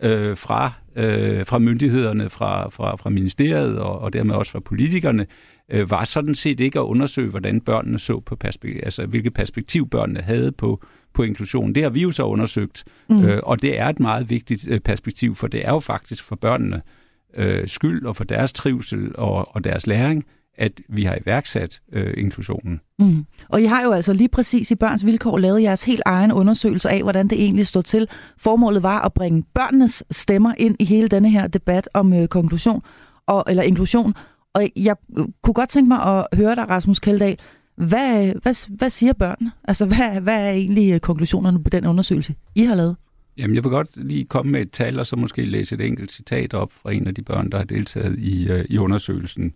[0.03, 5.25] øh, fra, øh, fra myndighederne, fra, fra, fra ministeriet og, og dermed også fra politikerne,
[5.69, 9.89] øh, var sådan set ikke at undersøge, hvordan børnene så på perspektiv, altså hvilket perspektiv
[9.89, 11.75] børnene havde på, på inklusion.
[11.75, 13.25] Det har vi jo så undersøgt, mm.
[13.25, 16.35] øh, og det er et meget vigtigt øh, perspektiv, for det er jo faktisk for
[16.35, 16.81] børnene
[17.33, 20.25] øh, skyld og for deres trivsel og, og deres læring,
[20.59, 22.81] at vi har iværksat øh, inklusionen.
[22.99, 23.25] Mm.
[23.49, 26.89] Og I har jo altså lige præcis i Børns Vilkår lavet jeres helt egen undersøgelse
[26.89, 28.07] af, hvordan det egentlig står til.
[28.37, 32.81] Formålet var at bringe børnenes stemmer ind i hele denne her debat om øh, konklusion
[33.27, 34.13] og, eller inklusion.
[34.53, 34.95] Og jeg
[35.43, 37.37] kunne godt tænke mig at høre dig, Rasmus Keldahl.
[37.79, 39.51] Hvad, hvad, hvad siger børnene?
[39.63, 42.95] Altså, hvad, hvad er egentlig øh, konklusionerne på den undersøgelse, I har lavet?
[43.37, 46.11] Jamen, jeg vil godt lige komme med et tal, og så måske læse et enkelt
[46.11, 49.53] citat op fra en af de børn, der har deltaget i, uh, i undersøgelsen.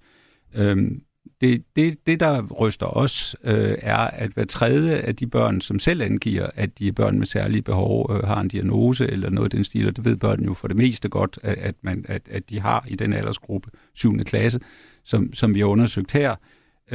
[0.56, 1.02] Øhm,
[1.42, 5.80] det, det, det, der ryster os, øh, er, at hver tredje af de børn, som
[5.80, 9.48] selv angiver, at de er børn med særlige behov, øh, har en diagnose eller noget
[9.48, 12.06] af den stil, og det ved børnene jo for det meste godt, at, at, man,
[12.08, 14.18] at, at de har i den aldersgruppe 7.
[14.18, 14.60] klasse,
[15.04, 16.38] som, som vi har undersøgt her, øh,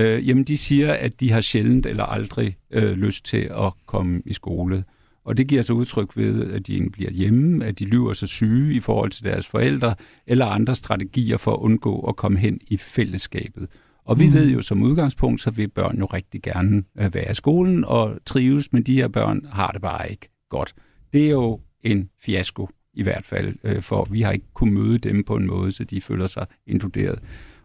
[0.03, 4.33] jamen de siger, at de har sjældent eller aldrig øh, lyst til at komme i
[4.33, 4.85] skole.
[5.25, 8.29] Og det giver sig udtryk ved, at de ikke bliver hjemme, at de lyver sig
[8.29, 9.95] syge i forhold til deres forældre,
[10.27, 13.69] eller andre strategier for at undgå at komme hen i fællesskabet.
[14.05, 14.33] Og vi mm.
[14.33, 18.19] ved jo som udgangspunkt, så vil børn jo rigtig gerne øh, være i skolen og
[18.27, 20.75] trives, men de her børn har det bare ikke godt.
[21.13, 24.99] Det er jo en fiasko i hvert fald, øh, for vi har ikke kunnet møde
[24.99, 27.19] dem på en måde, så de føler sig inkluderet.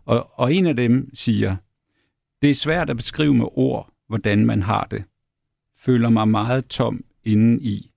[0.06, 1.56] Og, og en af dem siger,
[2.44, 5.04] det er svært at beskrive med ord, hvordan man har det.
[5.78, 7.92] Føler mig meget tom inden i.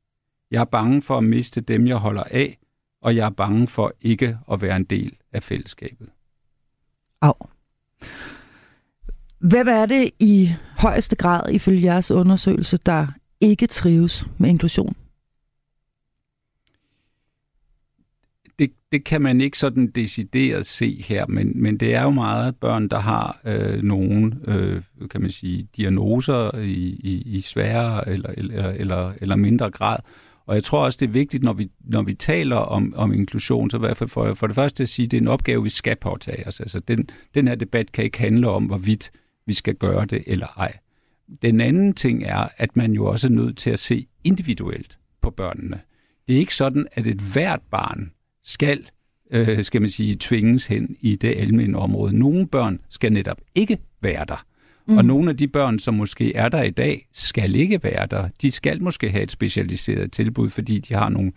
[0.50, 2.58] Jeg er bange for at miste dem, jeg holder af,
[3.02, 6.08] og jeg er bange for ikke at være en del af fællesskabet.
[7.20, 7.32] Au.
[9.38, 13.06] Hvem er det i højeste grad, ifølge jeres undersøgelse, der
[13.40, 14.96] ikke trives med inklusion?
[18.92, 22.88] Det, kan man ikke sådan decideret se her, men, men det er jo meget børn,
[22.88, 28.68] der har øh, nogle, øh, kan man sige, diagnoser i, i, i sværere eller, eller,
[28.68, 29.98] eller, eller mindre grad.
[30.46, 33.70] Og jeg tror også, det er vigtigt, når vi, når vi taler om, om inklusion,
[33.70, 35.62] så i hvert fald for, for det første at sige, at det er en opgave,
[35.62, 36.60] vi skal påtage os.
[36.60, 39.10] Altså, den, den her debat kan ikke handle om, hvorvidt
[39.46, 40.78] vi skal gøre det eller ej.
[41.42, 45.30] Den anden ting er, at man jo også er nødt til at se individuelt på
[45.30, 45.80] børnene.
[46.26, 48.10] Det er ikke sådan, at et hvert barn
[48.46, 48.86] skal,
[49.30, 52.18] øh, skal man sige, tvinges hen i det almindelige område.
[52.18, 54.44] Nogle børn skal netop ikke være der.
[54.86, 54.96] Mm.
[54.96, 58.28] Og nogle af de børn, som måske er der i dag, skal ikke være der.
[58.42, 61.32] De skal måske have et specialiseret tilbud, fordi de har nogle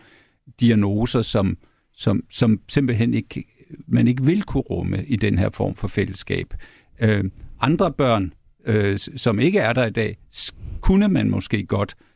[0.59, 1.57] diagnoser, som,
[1.93, 3.45] som, som simpelthen ikke,
[3.87, 6.53] man ikke vil kunne rumme i den her form for fællesskab.
[7.01, 7.23] Øh,
[7.61, 8.33] andre børn,
[8.65, 10.17] øh, som ikke er der i dag,
[10.81, 12.08] kunne man måske godt øh,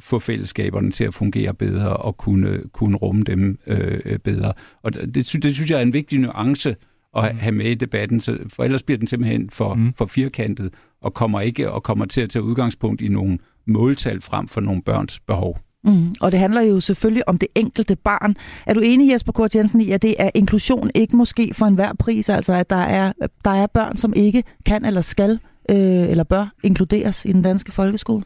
[0.00, 4.52] få fællesskaberne til at fungere bedre og kunne, kunne rumme dem øh, bedre.
[4.82, 6.76] Og det, det synes jeg er en vigtig nuance
[7.16, 7.38] at mm.
[7.38, 9.92] have med i debatten, så, for ellers bliver den simpelthen for, mm.
[9.92, 10.70] for firkantet
[11.02, 14.82] og kommer ikke og kommer til at tage udgangspunkt i nogle måltal frem for nogle
[14.82, 15.58] børns behov.
[15.84, 18.36] Mm, og det handler jo selvfølgelig om det enkelte barn.
[18.66, 21.92] Er du enig, Jesper Kort Jensen, i, at det er inklusion ikke måske for enhver
[21.98, 23.12] pris, altså at der er,
[23.44, 25.38] der er børn, som ikke kan eller skal
[25.70, 25.76] øh,
[26.10, 28.24] eller bør inkluderes i den danske folkeskole?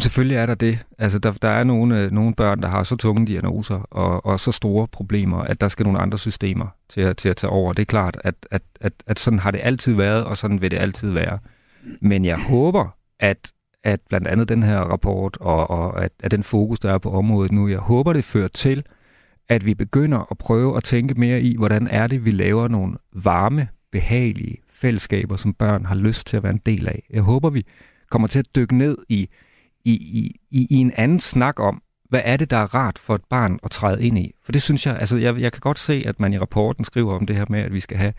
[0.00, 0.78] Selvfølgelig er der det.
[0.98, 4.40] Altså, der, der er nogle, øh, nogle børn, der har så tunge diagnoser og, og
[4.40, 7.72] så store problemer, at der skal nogle andre systemer til at, til at tage over.
[7.72, 10.70] Det er klart, at, at, at, at sådan har det altid været, og sådan vil
[10.70, 11.38] det altid være.
[12.00, 13.52] Men jeg håber, at
[13.84, 17.10] at blandt andet den her rapport og, og at, at den fokus, der er på
[17.10, 18.84] området nu, jeg håber, det fører til,
[19.48, 22.96] at vi begynder at prøve at tænke mere i, hvordan er det, vi laver nogle
[23.12, 27.06] varme, behagelige fællesskaber, som børn har lyst til at være en del af.
[27.10, 27.66] Jeg håber, vi
[28.10, 29.28] kommer til at dykke ned i,
[29.84, 29.92] i,
[30.50, 33.58] i, i en anden snak om, hvad er det, der er rart for et barn
[33.62, 34.32] at træde ind i?
[34.44, 37.14] For det synes jeg, altså jeg, jeg kan godt se, at man i rapporten skriver
[37.14, 38.12] om det her med, at vi skal have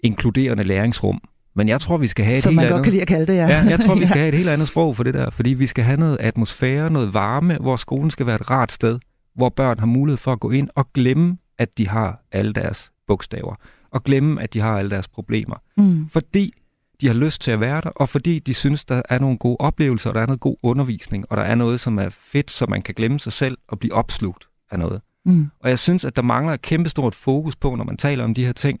[0.00, 1.20] inkluderende læringsrum,
[1.54, 2.76] men jeg tror, vi skal have et Som helt man andet...
[2.76, 3.46] godt kan lide at kalde det, ja.
[3.46, 5.66] ja jeg tror, vi skal have et helt andet sprog for det der, fordi vi
[5.66, 8.98] skal have noget atmosfære, noget varme, hvor skolen skal være et rart sted,
[9.34, 12.92] hvor børn har mulighed for at gå ind og glemme, at de har alle deres
[13.06, 13.54] bogstaver,
[13.90, 15.56] og glemme, at de har alle deres problemer.
[15.76, 16.08] Mm.
[16.08, 16.54] Fordi
[17.00, 19.56] de har lyst til at være der, og fordi de synes, der er nogle gode
[19.58, 22.66] oplevelser, og der er noget god undervisning, og der er noget, som er fedt, så
[22.66, 25.00] man kan glemme sig selv og blive opslugt af noget.
[25.24, 25.50] Mm.
[25.60, 28.46] Og jeg synes, at der mangler et kæmpestort fokus på, når man taler om de
[28.46, 28.80] her ting,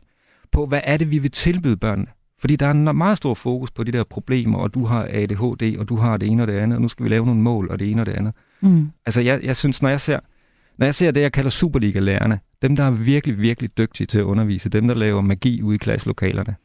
[0.52, 2.08] på hvad er det, vi vil tilbyde børnene.
[2.40, 5.78] Fordi der er en meget stor fokus på de der problemer, og du har ADHD,
[5.78, 7.70] og du har det ene og det andet, og nu skal vi lave nogle mål,
[7.70, 8.34] og det ene og det andet.
[8.60, 8.90] Mm.
[9.06, 10.20] Altså, jeg, jeg synes, når jeg ser,
[10.78, 14.24] når jeg ser det, jeg kalder Superliga-lærerne, dem, der er virkelig, virkelig dygtige til at
[14.24, 16.56] undervise, dem, der laver magi ude i klasselokalerne,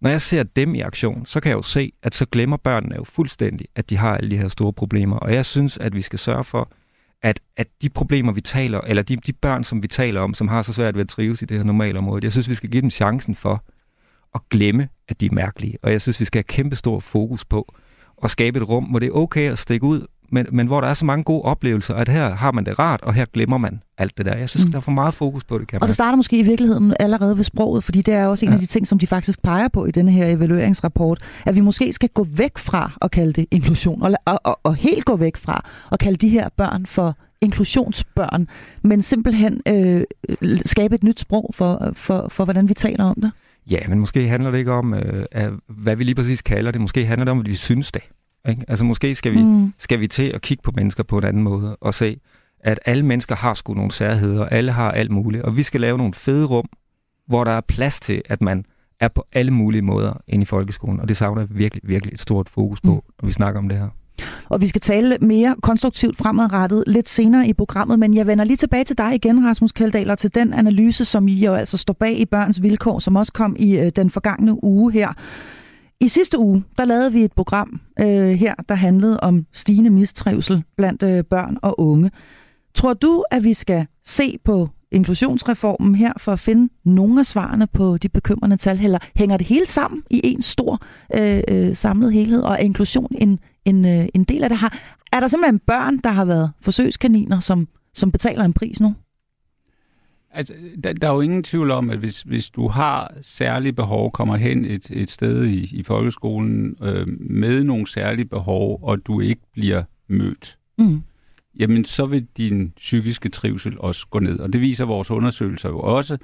[0.00, 2.94] når jeg ser dem i aktion, så kan jeg jo se, at så glemmer børnene
[2.96, 5.16] jo fuldstændig, at de har alle de her store problemer.
[5.16, 6.72] Og jeg synes, at vi skal sørge for,
[7.22, 10.48] at, at de problemer, vi taler, eller de, de børn, som vi taler om, som
[10.48, 12.70] har så svært ved at trives i det her normale område, jeg synes, vi skal
[12.70, 13.64] give dem chancen for
[14.34, 15.78] at glemme, at de er mærkelige.
[15.82, 17.74] Og jeg synes, vi skal have kæmpe stor fokus på
[18.22, 20.88] at skabe et rum, hvor det er okay at stikke ud, men, men hvor der
[20.88, 23.82] er så mange gode oplevelser, at her har man det rart, og her glemmer man
[23.98, 24.36] alt det der.
[24.36, 24.70] Jeg synes, mm.
[24.70, 27.36] der er for meget fokus på det, kan Og det starter måske i virkeligheden allerede
[27.36, 28.54] ved sproget, fordi det er også en ja.
[28.54, 31.92] af de ting, som de faktisk peger på i denne her evalueringsrapport, at vi måske
[31.92, 35.36] skal gå væk fra at kalde det inklusion, og, og, og, og helt gå væk
[35.36, 38.48] fra at kalde de her børn for inklusionsbørn,
[38.82, 40.02] men simpelthen øh,
[40.64, 43.32] skabe et nyt sprog for, for, for, hvordan vi taler om det.
[43.70, 45.26] Ja, men måske handler det ikke om, øh,
[45.68, 46.80] hvad vi lige præcis kalder det.
[46.80, 48.02] Måske handler det om, at vi synes det.
[48.48, 48.64] Ikke?
[48.68, 49.72] Altså måske skal vi, mm.
[49.78, 52.20] skal vi til at kigge på mennesker på en anden måde og se,
[52.60, 55.98] at alle mennesker har sgu nogle særheder, alle har alt muligt, og vi skal lave
[55.98, 56.68] nogle fede rum,
[57.26, 58.64] hvor der er plads til, at man
[59.00, 62.20] er på alle mulige måder inde i folkeskolen, og det savner jeg virkelig, virkelig et
[62.20, 63.00] stort fokus på, mm.
[63.22, 63.88] når vi snakker om det her.
[64.48, 68.56] Og vi skal tale mere konstruktivt fremadrettet lidt senere i programmet, men jeg vender lige
[68.56, 71.92] tilbage til dig igen, Rasmus Kaldal, og til den analyse, som I jo altså står
[71.92, 75.12] bag i Børns Vilkår, som også kom i øh, den forgangne uge her.
[76.00, 80.64] I sidste uge, der lavede vi et program øh, her, der handlede om stigende mistrivsel
[80.76, 82.10] blandt øh, børn og unge.
[82.74, 87.66] Tror du, at vi skal se på inklusionsreformen her for at finde nogle af svarene
[87.66, 90.82] på de bekymrende tal, eller hænger det hele sammen i en stor
[91.18, 94.68] øh, øh, samlet helhed, og er inklusion en, en, øh, en del af det her?
[95.12, 98.94] Er der simpelthen børn, der har været forsøgskaniner, som, som betaler en pris nu?
[100.32, 104.12] Altså, der, der er jo ingen tvivl om, at hvis, hvis du har særlige behov,
[104.12, 109.20] kommer hen et, et sted i, i folkeskolen øh, med nogle særlige behov, og du
[109.20, 111.02] ikke bliver mødt, mm.
[111.58, 114.38] jamen så vil din psykiske trivsel også gå ned.
[114.38, 116.18] Og det viser vores undersøgelser jo også,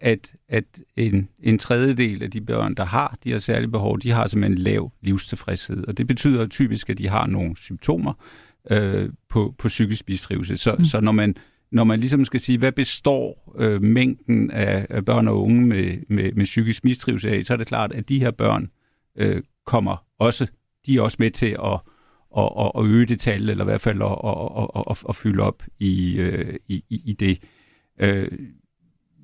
[0.00, 0.64] at, at
[0.96, 4.58] en, en tredjedel af de børn, der har de her særlige behov, de har simpelthen
[4.58, 5.84] lav livstilfredshed.
[5.88, 8.12] Og det betyder typisk, at de har nogle symptomer
[8.70, 10.58] øh, på, på psykisk mistrivsel.
[10.58, 10.84] Så, mm.
[10.84, 11.36] så når man
[11.74, 15.98] når man ligesom skal sige, hvad består øh, mængden af, af børn og unge med,
[16.08, 18.70] med, med psykisk mistrivsel af, så er det klart, at de her børn
[19.16, 20.46] øh, kommer også,
[20.86, 21.80] de er også med til at,
[22.38, 25.16] at, at, at øge det tal, eller i hvert fald at, at, at, at, at
[25.16, 27.38] fylde op i, øh, i, i det.
[28.00, 28.28] Øh,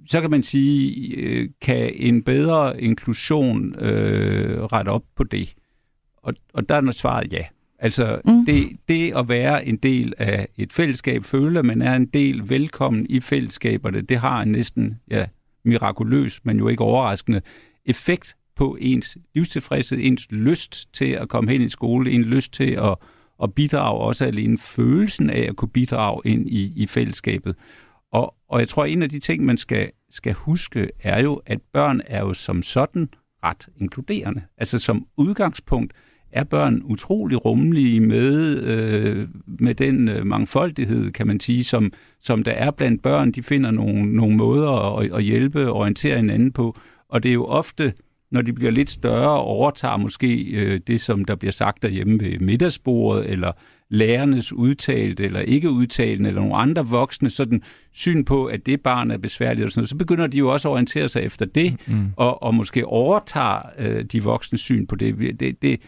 [0.08, 5.54] så kan man sige, øh, kan en bedre inklusion øh, rette op på det?
[6.16, 7.44] Og, og der er svaret ja.
[7.82, 8.46] Altså mm.
[8.46, 12.48] det, det at være en del af et fællesskab, føle, at man er en del
[12.48, 15.26] velkommen i fællesskaberne, det har en næsten ja,
[15.64, 17.42] mirakuløs, men jo ikke overraskende
[17.84, 22.70] effekt på ens livstilfredshed, ens lyst til at komme hen i skole, en lyst til
[22.70, 22.94] at,
[23.42, 27.56] at bidrage, også alene følelsen af at kunne bidrage ind i, i fællesskabet.
[28.12, 31.40] Og, og jeg tror, at en af de ting, man skal, skal huske, er jo,
[31.46, 33.08] at børn er jo som sådan
[33.44, 34.42] ret inkluderende.
[34.58, 35.92] Altså som udgangspunkt,
[36.32, 42.42] er børn utrolig rummelige med, øh, med den øh, mangfoldighed, kan man sige, som, som
[42.42, 43.32] der er blandt børn.
[43.32, 46.78] De finder nogle, nogle måder at, at hjælpe og orientere hinanden på.
[47.08, 47.92] Og det er jo ofte,
[48.30, 52.38] når de bliver lidt større, overtager måske øh, det, som der bliver sagt derhjemme ved
[52.38, 53.52] middagsbordet, eller
[53.90, 57.62] lærernes udtalt eller ikke udtalt, eller nogle andre voksne sådan
[57.92, 60.68] syn på, at det barn er besværligt, og sådan noget, så begynder de jo også
[60.68, 62.06] at orientere sig efter det, mm.
[62.16, 65.40] og, og måske overtager øh, de voksne syn på det.
[65.40, 65.80] det, det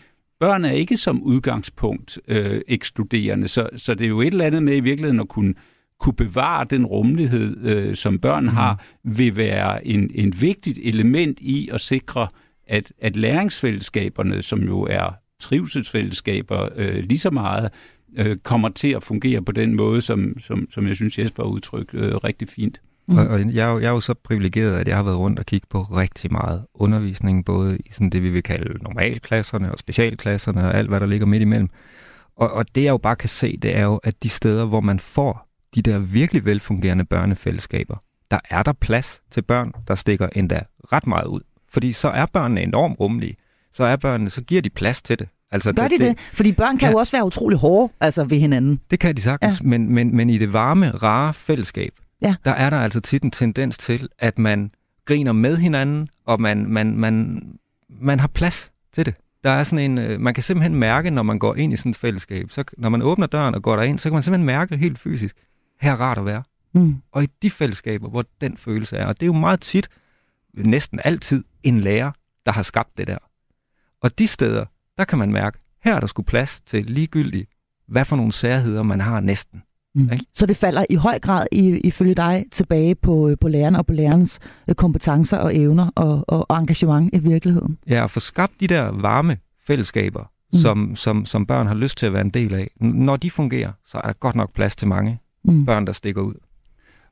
[0.42, 4.62] børn er ikke som udgangspunkt øh, ekskluderende, så, så det er jo et eller andet
[4.62, 5.54] med i virkeligheden at kunne,
[6.00, 8.48] kunne bevare den rummelighed, øh, som børn mm.
[8.48, 12.28] har, vil være en, en vigtigt element i at sikre,
[12.66, 17.70] at, at læringsfællesskaberne, som jo er trivselsfællesskaber øh, lige så meget,
[18.16, 21.50] øh, kommer til at fungere på den måde, som, som, som jeg synes Jesper har
[21.50, 22.80] udtrykt øh, rigtig fint.
[23.12, 23.18] Mm.
[23.18, 25.38] Og, og jeg, er jo, jeg er jo så privilegeret, at jeg har været rundt
[25.38, 29.78] og kigge på rigtig meget undervisning, både i sådan det, vi vil kalde normalklasserne og
[29.78, 31.68] specialklasserne og alt, hvad der ligger midt imellem.
[32.36, 34.80] Og, og det jeg jo bare kan se, det er jo, at de steder, hvor
[34.80, 37.96] man får de der virkelig velfungerende børnefællesskaber,
[38.30, 41.40] der er der plads til børn, der stikker endda ret meget ud.
[41.68, 43.36] Fordi så er børnene enormt rummelige.
[43.72, 45.28] Så er børnene, så giver de plads til det.
[45.50, 46.18] Altså, Gør det, de det?
[46.32, 48.80] Fordi børn kan ja, jo også være utrolig hårde altså ved hinanden.
[48.90, 49.66] Det kan de sagtens, ja.
[49.66, 52.34] men, men, men i det varme, rare fællesskab, ja.
[52.44, 54.70] der er der altså tit en tendens til, at man
[55.04, 57.42] griner med hinanden, og man, man, man,
[57.88, 59.14] man har plads til det.
[59.44, 61.90] Der er sådan en, øh, man kan simpelthen mærke, når man går ind i sådan
[61.90, 64.76] et fællesskab, så når man åbner døren og går derind, så kan man simpelthen mærke
[64.76, 65.36] helt fysisk,
[65.80, 66.42] her er rart at være.
[66.74, 67.02] Mm.
[67.12, 69.88] Og i de fællesskaber, hvor den følelse er, og det er jo meget tit,
[70.54, 72.12] næsten altid, en lærer,
[72.46, 73.18] der har skabt det der.
[74.00, 74.64] Og de steder,
[74.98, 77.50] der kan man mærke, her er der sgu plads til ligegyldigt,
[77.88, 79.62] hvad for nogle særheder man har næsten.
[79.94, 80.10] Mm.
[80.34, 83.86] Så det falder i høj grad i, ifølge dig tilbage på, øh, på læreren og
[83.86, 87.78] på lærernes øh, kompetencer og evner og, og, og engagement i virkeligheden.
[87.88, 90.58] Ja, at få skabt de der varme fællesskaber, mm.
[90.58, 92.70] som, som, som børn har lyst til at være en del af.
[92.80, 95.66] Når de fungerer, så er der godt nok plads til mange mm.
[95.66, 96.34] børn, der stikker ud.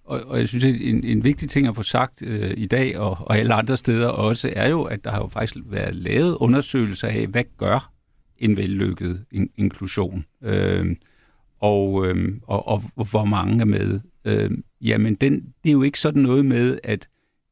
[0.04, 2.98] Og, og jeg synes, at en, en vigtig ting at få sagt øh, i dag,
[2.98, 6.36] og, og alle andre steder også, er jo, at der har jo faktisk været lavet
[6.40, 7.92] undersøgelser af, hvad gør
[8.38, 10.24] en vellykket in- inklusion?
[10.42, 10.96] Øh,
[11.60, 14.00] og, øh, og, og, og hvor mange er med.
[14.24, 17.08] Øh, jamen, den, det er jo ikke sådan noget med, at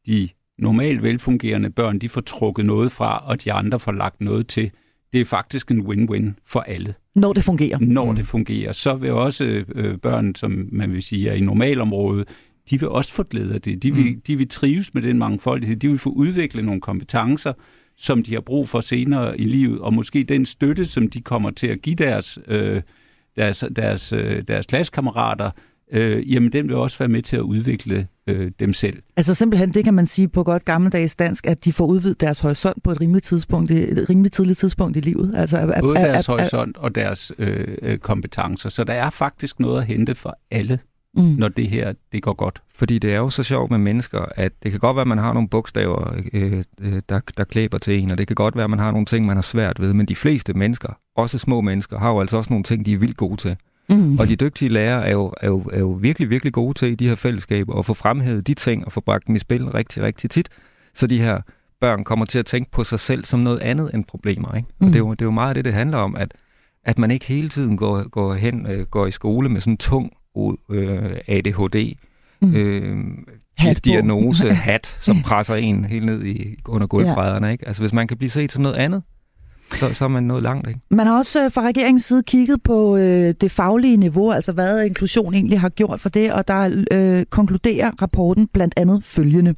[0.07, 4.47] de normalt velfungerende børn, de får trukket noget fra, og de andre får lagt noget
[4.47, 4.71] til.
[5.13, 6.95] Det er faktisk en win-win for alle.
[7.15, 7.79] Når det fungerer.
[7.79, 8.73] Når det fungerer.
[8.73, 12.29] Så vil også øh, børn, som man vil sige er i normalområdet,
[12.71, 13.83] de vil også få glæde af det.
[13.83, 14.21] De vil, mm.
[14.27, 15.77] de vil trives med den mangfoldighed.
[15.77, 17.53] De vil få udviklet nogle kompetencer,
[17.97, 21.51] som de har brug for senere i livet, og måske den støtte, som de kommer
[21.51, 22.83] til at give deres, øh,
[23.39, 25.51] deres, deres, øh, deres klassekammerater,
[25.93, 29.03] øh, jamen den vil også være med til at udvikle øh, dem selv.
[29.17, 32.41] Altså simpelthen, det kan man sige på godt gammeldags dansk, at de får udvidet deres
[32.41, 35.33] horisont på et rimeligt, tidspunkt, et rimeligt tidligt tidspunkt i livet.
[35.37, 38.69] Altså, at, Både deres at, at, horisont og deres øh, øh, kompetencer.
[38.69, 40.79] Så der er faktisk noget at hente for alle,
[41.15, 41.23] mm.
[41.23, 42.63] når det her det går godt.
[42.79, 45.19] Fordi det er jo så sjovt med mennesker, at det kan godt være, at man
[45.19, 48.65] har nogle bogstaver, øh, øh, der, der klæber til en, og det kan godt være,
[48.65, 51.61] at man har nogle ting, man har svært ved, men de fleste mennesker, også små
[51.61, 53.57] mennesker, har jo altså også nogle ting, de er vildt gode til.
[53.89, 54.19] Mm.
[54.19, 56.95] Og de dygtige lærere er jo, er, jo, er jo virkelig, virkelig gode til i
[56.95, 60.03] de her fællesskaber at få fremhævet de ting og få bragt dem i spil rigtig,
[60.03, 60.49] rigtig tit.
[60.95, 61.41] Så de her
[61.81, 64.55] børn kommer til at tænke på sig selv som noget andet end problemer.
[64.55, 64.69] Ikke?
[64.81, 64.87] Mm.
[64.87, 66.35] Og det er, jo, det er jo meget det, det handler om, at,
[66.85, 69.79] at man ikke hele tiden går, går hen øh, går i skole med sådan en
[69.79, 70.13] tung
[70.71, 71.95] øh, ADHD,
[72.43, 72.55] mm.
[72.55, 72.97] øh,
[73.59, 77.47] hat diagnose, hat, som presser en helt ned i, under gulvbrædderne.
[77.47, 77.53] Ja.
[77.53, 77.69] Ikke?
[77.69, 79.03] Altså hvis man kan blive set som noget andet,
[79.75, 80.81] så, så er man nået langt, ikke?
[80.91, 84.85] Man har også øh, fra regeringens side kigget på øh, det faglige niveau, altså hvad
[84.85, 89.55] inklusion egentlig har gjort for det, og der øh, konkluderer rapporten blandt andet følgende.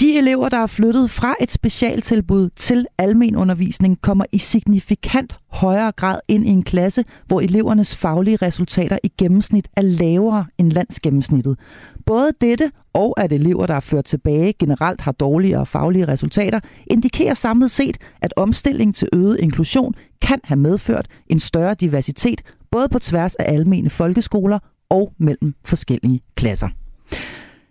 [0.00, 5.92] De elever, der er flyttet fra et specialtilbud til almen undervisning, kommer i signifikant højere
[5.92, 11.58] grad ind i en klasse, hvor elevernes faglige resultater i gennemsnit er lavere end landsgennemsnittet.
[12.06, 17.34] Både dette og at elever, der er ført tilbage, generelt har dårligere faglige resultater, indikerer
[17.34, 22.98] samlet set, at omstilling til øget inklusion kan have medført en større diversitet, både på
[22.98, 24.58] tværs af almene folkeskoler
[24.90, 26.68] og mellem forskellige klasser.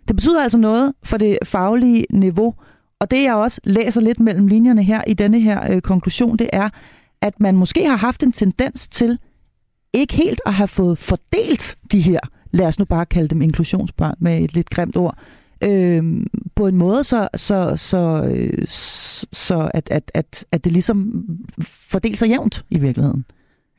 [0.08, 2.54] Det betyder altså noget for det faglige niveau,
[3.00, 6.50] og det jeg også læser lidt mellem linjerne her i denne her øh, konklusion, det
[6.52, 6.68] er,
[7.20, 9.18] at man måske har haft en tendens til
[9.92, 14.14] ikke helt at have fået fordelt de her lad os nu bare kalde dem inklusionsbørn
[14.18, 15.18] med et lidt grimt ord,
[15.60, 16.02] øh,
[16.54, 18.64] på en måde, så, så, så, øh,
[19.32, 21.24] så at, at, at, at det ligesom
[21.62, 23.24] fordeler sig jævnt i virkeligheden.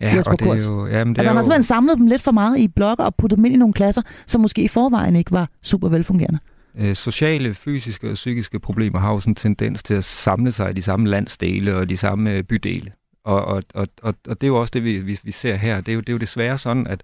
[0.01, 0.87] Ja, og det er jo...
[0.87, 3.15] Jamen, det at man er har simpelthen samlet dem lidt for meget i blokker og
[3.15, 6.39] puttet dem ind i nogle klasser, som måske i forvejen ikke var super velfungerende.
[6.75, 10.69] Øh, sociale, fysiske og psykiske problemer har jo sådan en tendens til at samle sig
[10.69, 12.91] i de samme landsdele og de samme øh, bydele.
[13.23, 15.81] Og, og, og, og, og det er jo også det, vi, vi, vi ser her.
[15.81, 17.03] Det er, jo, det er jo desværre sådan, at,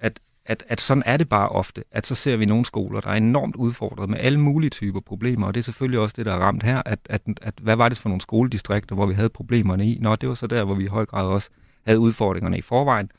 [0.00, 3.10] at at, at sådan er det bare ofte, at så ser vi nogle skoler, der
[3.10, 6.32] er enormt udfordret med alle mulige typer problemer, og det er selvfølgelig også det, der
[6.32, 9.28] er ramt her, at, at, at hvad var det for nogle skoledistrikter, hvor vi havde
[9.28, 9.98] problemerne i?
[10.00, 11.50] Nå, det var så der, hvor vi i høj grad også
[11.86, 13.10] havde udfordringerne i forvejen.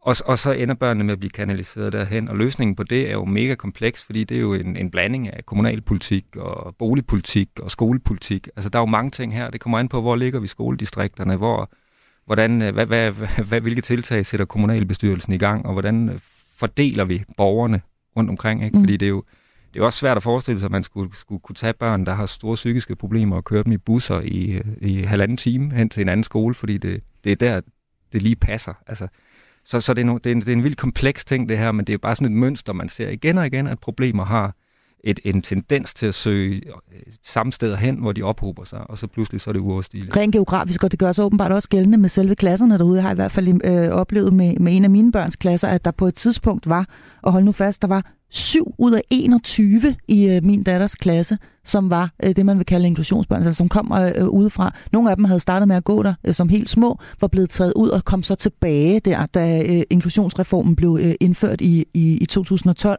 [0.00, 3.12] Og, og så ender børnene med at blive kanaliseret derhen, og løsningen på det er
[3.12, 7.70] jo mega kompleks, fordi det er jo en, en blanding af kommunalpolitik og boligpolitik og
[7.70, 8.48] skolepolitik.
[8.56, 11.36] Altså der er jo mange ting her, det kommer an på, hvor ligger vi skoledistrikterne,
[11.36, 11.70] hvor,
[12.26, 13.12] hvordan, hvad, hvad,
[13.48, 16.20] hvad, hvilke tiltag sætter kommunalbestyrelsen i gang, og hvordan
[16.56, 17.80] fordeler vi borgerne
[18.16, 18.76] rundt omkring, ikke?
[18.76, 18.82] Mm.
[18.82, 19.24] Fordi det er jo
[19.74, 22.14] det er også svært at forestille sig, at man skulle, skulle kunne tage børn, der
[22.14, 26.00] har store psykiske problemer, og køre dem i busser i, i halvanden time hen til
[26.00, 27.60] en anden skole, fordi det, det er der,
[28.12, 28.74] det lige passer.
[28.86, 29.08] Altså,
[29.64, 31.58] så så det, er no, det, er en, det er en vild kompleks ting, det
[31.58, 34.24] her, men det er bare sådan et mønster, man ser igen og igen, at problemer
[34.24, 34.54] har
[35.04, 36.72] et, en tendens til at søge øh,
[37.22, 40.16] samme steder hen, hvor de ophober sig, og så pludselig så er det uoverstigeligt.
[40.16, 42.96] Rent geografisk, og det gør så åbenbart også gældende med selve klasserne derude.
[42.96, 45.84] Jeg har i hvert fald øh, oplevet med, med en af mine børns klasser, at
[45.84, 46.86] der på et tidspunkt var,
[47.22, 51.38] og hold nu fast, der var 7 ud af 21 i øh, min datters klasse,
[51.68, 54.74] som var øh, det, man vil kalde inklusionsbørn, altså som kom øh, øh, udefra.
[54.92, 57.50] Nogle af dem havde startet med at gå der øh, som helt små, var blevet
[57.50, 62.16] taget ud og kom så tilbage der, da øh, inklusionsreformen blev øh, indført i, i,
[62.16, 62.98] i 2012.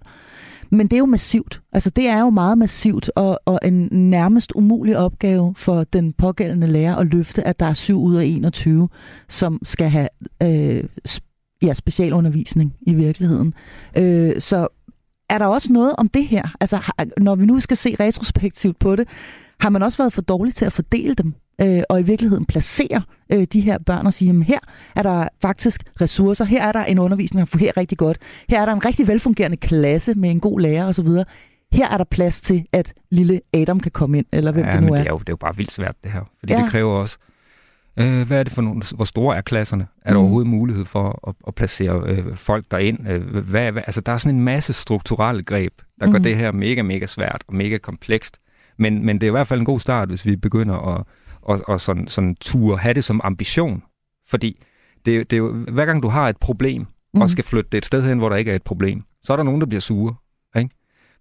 [0.72, 1.62] Men det er jo massivt.
[1.72, 6.68] Altså det er jo meget massivt og, og en nærmest umulig opgave for den pågældende
[6.68, 8.90] lærer at løfte, at der er 7 ud af 21,
[9.30, 10.10] som skal have
[10.44, 10.84] øh,
[11.62, 13.54] ja, specialundervisning i virkeligheden.
[13.98, 14.68] Øh, så
[15.30, 16.56] er der også noget om det her?
[16.60, 19.08] Altså når vi nu skal se retrospektivt på det,
[19.60, 21.34] har man også været for dårlig til at fordele dem?
[21.62, 24.60] øh, og i virkeligheden placere øh, de her børn og sige, at her
[24.96, 28.18] er der faktisk ressourcer, her er der en undervisning, der fungerer rigtig godt,
[28.50, 31.08] her er der en rigtig velfungerende klasse med en god lærer osv.,
[31.72, 34.84] her er der plads til, at lille Adam kan komme ind, eller hvem ja, det
[34.84, 34.98] nu er.
[34.98, 36.22] Det er, jo, det er jo bare vildt svært, det her.
[36.40, 36.62] Fordi ja.
[36.62, 37.18] det kræver også,
[38.02, 39.88] øh, hvad er det for nogle, hvor store er klasserne?
[40.02, 40.22] Er der mm.
[40.22, 43.10] overhovedet mulighed for at, at placere øh, folk derind?
[43.10, 46.12] Øh, hvad, hvad, altså, der er sådan en masse strukturelle greb, der mm.
[46.12, 48.40] gør det her mega, mega svært og mega komplekst.
[48.78, 51.04] Men, men det er i hvert fald en god start, hvis vi begynder at,
[51.42, 53.84] og, og sådan, sådan ture have det som ambition.
[54.28, 54.64] Fordi
[55.06, 57.22] det, det er jo, hver gang du har et problem, mm.
[57.22, 59.38] og skal flytte det et sted hen, hvor der ikke er et problem, så er
[59.38, 60.16] der nogen, der bliver sure.
[60.58, 60.70] Ikke?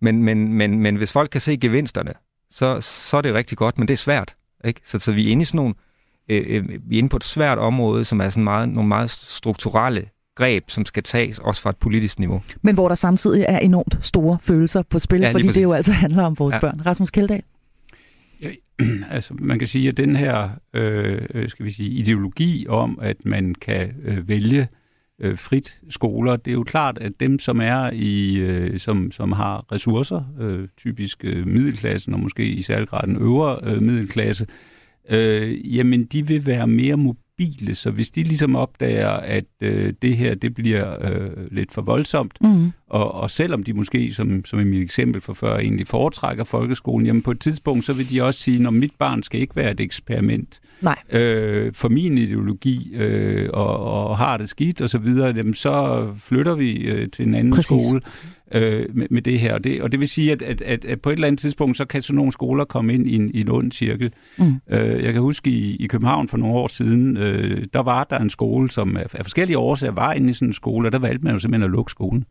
[0.01, 2.13] Men, men, men, men hvis folk kan se gevinsterne,
[2.51, 4.35] så, så er det rigtig godt, men det er svært.
[4.65, 4.81] Ikke?
[4.85, 5.75] Så, så vi er inde i sådan nogle,
[6.29, 9.11] øh, øh, vi er inde på et svært område, som er sådan meget, nogle meget
[9.11, 12.43] strukturelle greb, som skal tages også fra et politisk niveau.
[12.63, 15.55] Men hvor der samtidig er enormt store følelser på spil, ja, fordi præcis.
[15.55, 16.61] det jo altså handler om vores ja.
[16.61, 16.81] børn.
[16.87, 17.43] Rasmus Kjeldahl?
[19.11, 23.17] altså man kan sige, at den her øh, øh, skal vi sige, ideologi om, at
[23.25, 24.69] man kan øh, vælge
[25.21, 26.37] øh, frit skoler.
[26.37, 30.69] Det er jo klart, at dem, som er i, øh, som, som har ressourcer, øh,
[30.77, 34.78] typisk øh, middelklassen og måske i særlig grad den øvre øh, middelklasse, øh,
[35.65, 37.25] jamen de vil være mere mobile
[37.73, 42.39] så hvis de ligesom opdager, at øh, det her det bliver øh, lidt for voldsomt,
[42.41, 42.73] mm.
[42.87, 47.07] og, og selvom de måske, som, som i mit eksempel for før, egentlig foretrækker folkeskolen,
[47.07, 49.71] jamen på et tidspunkt, så vil de også sige, at mit barn skal ikke være
[49.71, 50.61] et eksperiment.
[50.81, 50.97] Nej.
[51.11, 56.07] Øh, for min ideologi, øh, og, og har det skidt og så videre, jamen, så
[56.17, 57.67] flytter vi øh, til en anden Præcis.
[57.67, 58.01] skole
[58.55, 59.55] øh, med, med det her.
[59.55, 61.77] Og det, og det vil sige, at, at, at, at på et eller andet tidspunkt,
[61.77, 64.13] så kan sådan nogle skoler komme ind i en, i en ond cirkel.
[64.39, 64.55] Mm.
[64.71, 68.19] Øh, jeg kan huske i, i København for nogle år siden, øh, der var der
[68.19, 70.99] en skole, som af, af forskellige årsager var inde i sådan en skole, og der
[70.99, 72.25] valgte man jo simpelthen at lukke skolen.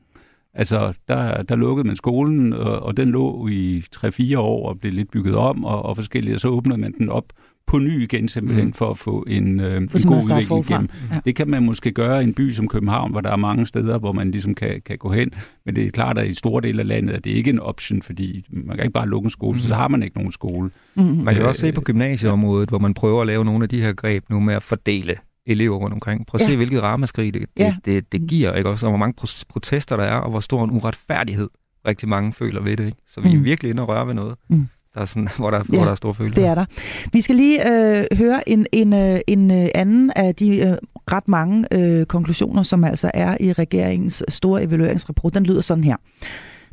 [0.54, 4.94] Altså, der, der lukkede man skolen, og, og den lå i 3-4 år og blev
[4.94, 7.34] lidt bygget om, og, og forskellige, og så åbnede man den op
[7.68, 8.74] på ny igen, simpelthen mm.
[8.74, 10.90] for at få en, øh, en god udvikling igennem.
[11.12, 11.20] Ja.
[11.26, 13.98] Det kan man måske gøre i en by som København, hvor der er mange steder,
[13.98, 15.32] hvor man ligesom kan, kan gå hen,
[15.66, 18.02] men det er klart, at i store dele af landet er det ikke en option,
[18.02, 19.60] fordi man kan ikke bare lukke en skole, mm.
[19.60, 20.70] så har man ikke nogen skole.
[20.96, 21.04] Mm.
[21.04, 23.94] Man kan også se på gymnasieområdet, hvor man prøver at lave nogle af de her
[23.94, 25.16] greb nu med at fordele
[25.46, 26.26] elever rundt omkring.
[26.26, 26.52] Prøv at ja.
[26.52, 27.76] se, hvilket ramaskrig det, det, ja.
[27.86, 28.70] det, det giver, ikke?
[28.70, 31.50] Også, og hvor mange protester der er, og hvor stor en uretfærdighed
[31.88, 32.86] rigtig mange føler ved det.
[32.86, 32.98] Ikke?
[33.08, 33.40] Så vi mm.
[33.40, 34.36] er virkelig inde og røre ved noget.
[34.50, 36.42] Mm der er sådan, hvor, der, ja, hvor der er store følelser.
[36.42, 36.66] det er der.
[37.14, 40.78] Vi skal lige øh, høre en, en, øh, en øh, anden af de øh,
[41.12, 45.34] ret mange øh, konklusioner, som altså er i regeringens store evalueringsrapport.
[45.34, 45.96] Den lyder sådan her.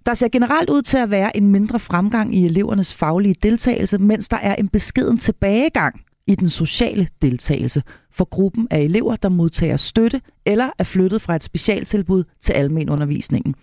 [0.07, 4.29] Der ser generelt ud til at være en mindre fremgang i elevernes faglige deltagelse, mens
[4.29, 9.77] der er en beskeden tilbagegang i den sociale deltagelse for gruppen af elever, der modtager
[9.77, 13.55] støtte eller er flyttet fra et specialtilbud til almen undervisningen.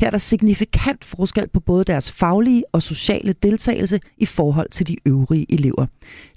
[0.00, 4.88] Her er der signifikant forskel på både deres faglige og sociale deltagelse i forhold til
[4.88, 5.86] de øvrige elever.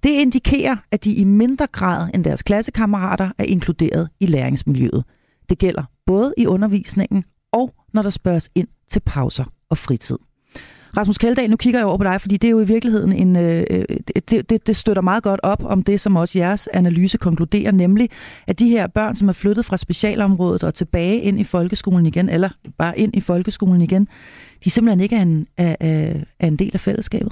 [0.04, 5.04] Det indikerer, at de i mindre grad end deres klassekammerater er inkluderet i læringsmiljøet.
[5.50, 10.18] Det gælder både i undervisningen og når der spørges ind til pauser og fritid.
[10.98, 13.36] Rasmus Kjeldahl, nu kigger jeg over på dig, fordi det er jo i virkeligheden en,
[13.36, 13.86] øh, øh,
[14.30, 18.10] det, det, det støtter meget godt op om det, som også jeres analyse konkluderer, nemlig
[18.48, 22.30] at de her børn, som er flyttet fra specialområdet og tilbage ind i folkeskolen igen,
[22.30, 24.08] eller bare ind i folkeskolen igen,
[24.64, 25.76] de simpelthen ikke er en, er,
[26.40, 27.32] er en del af fællesskabet.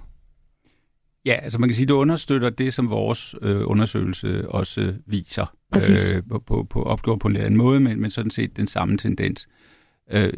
[1.26, 5.56] Ja, altså man kan sige, at det understøtter det, som vores øh, undersøgelse også viser.
[5.76, 8.68] Øh, på, på, på opgjort på en eller anden måde, men, men sådan set den
[8.68, 9.48] samme tendens.
[10.12, 10.34] Øh,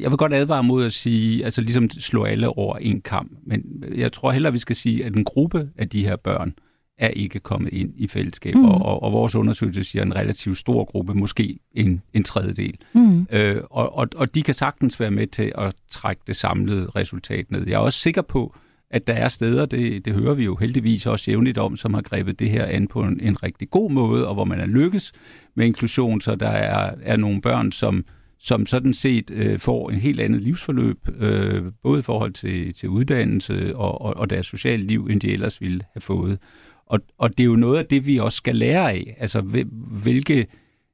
[0.00, 3.84] jeg vil godt advare mod at sige, altså ligesom slå alle over en kamp, men
[3.94, 6.54] jeg tror heller, vi skal sige, at en gruppe af de her børn
[6.98, 8.64] er ikke kommet ind i fællesskab, mm.
[8.64, 12.74] og, og, og vores undersøgelse siger en relativt stor gruppe, måske en, en tredjedel.
[12.92, 13.26] Mm.
[13.30, 17.50] Øh, og, og, og de kan sagtens være med til at trække det samlede resultat
[17.50, 17.66] ned.
[17.66, 18.54] Jeg er også sikker på,
[18.90, 22.02] at der er steder, det, det hører vi jo heldigvis også jævnligt om, som har
[22.02, 25.12] grebet det her an på en, en rigtig god måde, og hvor man er lykkes
[25.54, 28.04] med inklusion, så der er, er nogle børn, som
[28.38, 32.88] som sådan set øh, får en helt andet livsforløb, øh, både i forhold til, til
[32.88, 36.38] uddannelse og, og, og deres sociale liv, end de ellers ville have fået.
[36.86, 39.16] Og, og det er jo noget af det, vi også skal lære af.
[39.18, 39.40] Altså,
[40.02, 40.46] hvilke,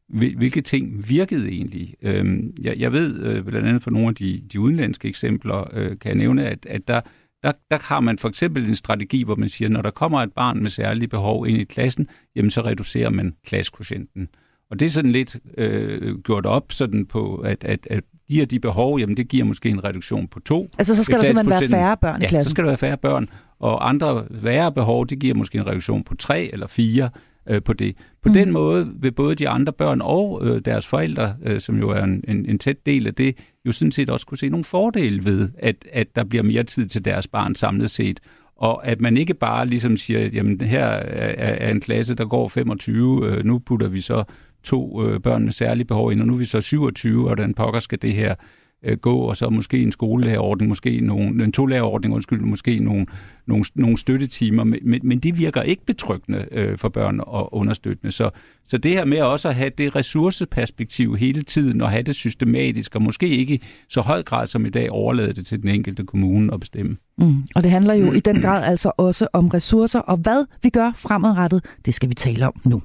[0.09, 1.95] hvilke ting virkede egentlig.
[2.03, 5.99] Øhm, jeg, jeg ved øh, blandt andet for nogle af de, de udenlandske eksempler, øh,
[5.99, 7.01] kan jeg nævne, at, at der,
[7.43, 10.33] der, der har man for eksempel en strategi, hvor man siger, når der kommer et
[10.33, 14.29] barn med særlige behov ind i klassen, jamen så reducerer man klassekvotienten.
[14.71, 18.45] Og det er sådan lidt øh, gjort op sådan på, at, at, at de her
[18.45, 20.71] de behov, jamen det giver måske en reduktion på to.
[20.79, 22.37] Altså så skal der simpelthen være færre børn i klassen?
[22.37, 23.29] Ja, så skal der være færre børn.
[23.59, 27.11] Og andre værre behov, det giver måske en reduktion på tre eller fire
[27.49, 27.97] øh, på det.
[28.23, 28.35] På mm.
[28.35, 32.03] den måde vil både de andre børn og øh, deres forældre, øh, som jo er
[32.05, 33.37] en, en, en tæt del af det,
[33.67, 36.87] jo sådan set også kunne se nogle fordele ved, at, at der bliver mere tid
[36.87, 38.21] til deres barn samlet set
[38.63, 43.27] og at man ikke bare ligesom siger, jamen her er, en klasse, der går 25,
[43.27, 44.25] øh, nu putter vi så
[44.65, 47.55] to øh, børn med særlige behov ind, og nu er vi så 27, og hvordan
[47.55, 48.35] pokker skal det her
[48.83, 53.07] øh, gå, og så måske en skolelærerordning, måske nogle, en to-lærerordning, undskyld, måske nogle,
[53.47, 58.13] nogle, nogle støttetimer, men, men, men det virker ikke betryggende øh, for børn og understøttende.
[58.13, 58.31] Så,
[58.67, 62.95] så det her med også at have det ressourceperspektiv hele tiden, og have det systematisk,
[62.95, 66.55] og måske ikke så høj grad som i dag overlade det til den enkelte kommune
[66.55, 66.97] at bestemme.
[67.19, 67.43] Mm.
[67.55, 70.93] Og det handler jo i den grad altså også om ressourcer, og hvad vi gør
[70.97, 72.83] fremadrettet, det skal vi tale om nu.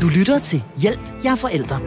[0.00, 1.80] Du lytter til Hjælp, jeg er forældre.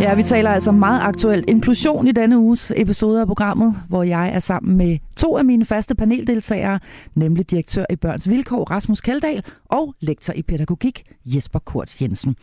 [0.00, 4.28] Ja, vi taler altså meget aktuelt inklusion i denne uges episode af programmet, hvor jeg
[4.34, 6.80] er sammen med to af mine faste paneldeltagere,
[7.14, 12.36] nemlig direktør i Børns Vilkår Rasmus Kaldal og lektor i pædagogik Jesper Kurz Jensen.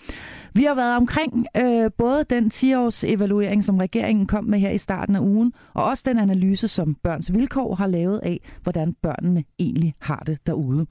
[0.54, 4.78] Vi har været omkring øh, både den 10-års evaluering, som regeringen kom med her i
[4.78, 9.44] starten af ugen, og også den analyse, som Børns Vilkår har lavet af, hvordan børnene
[9.60, 10.86] egentlig har det derude.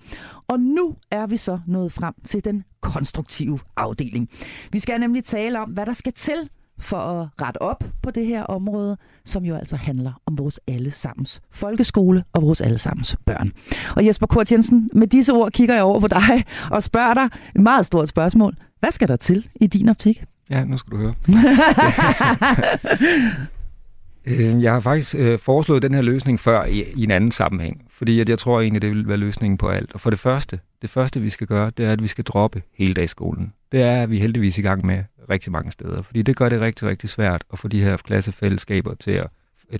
[0.48, 4.28] Og nu er vi så nået frem til den konstruktive afdeling.
[4.72, 6.48] Vi skal nemlig tale om, hvad der skal til
[6.80, 11.40] for at rette op på det her område, som jo altså handler om vores allesammens
[11.50, 13.52] folkeskole og vores allesammens børn.
[13.96, 17.28] Og Jesper Kort Jensen, med disse ord kigger jeg over på dig og spørger dig
[17.54, 18.56] et meget stort spørgsmål.
[18.80, 20.24] Hvad skal der til i din optik?
[20.50, 21.14] Ja, nu skal du høre.
[24.28, 27.84] Øh, jeg har faktisk øh, foreslået den her løsning før i, i en anden sammenhæng,
[27.90, 29.92] fordi at jeg tror egentlig, det vil være løsningen på alt.
[29.94, 32.62] Og for det første, det første vi skal gøre, det er, at vi skal droppe
[32.74, 33.52] hele dagsskolen.
[33.72, 36.88] Det er vi heldigvis i gang med rigtig mange steder, fordi det gør det rigtig,
[36.88, 39.30] rigtig svært at få de her klassefællesskaber til at,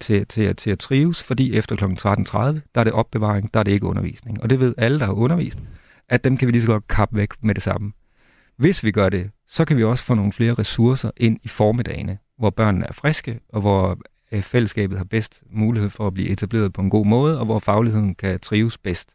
[0.01, 1.85] til, til, at, til at trives, fordi efter kl.
[1.85, 2.39] 13.30,
[2.75, 4.43] der er det opbevaring, der er det ikke undervisning.
[4.43, 5.59] Og det ved alle, der har undervist,
[6.09, 7.93] at dem kan vi lige så godt kappe væk med det samme.
[8.57, 12.19] Hvis vi gør det, så kan vi også få nogle flere ressourcer ind i formiddagene,
[12.39, 13.99] hvor børnene er friske, og hvor
[14.33, 17.59] øh, fællesskabet har bedst mulighed for at blive etableret på en god måde, og hvor
[17.59, 19.15] fagligheden kan trives bedst.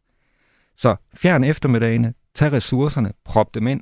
[0.76, 3.82] Så fjern eftermiddagene, tag ressourcerne, prop dem ind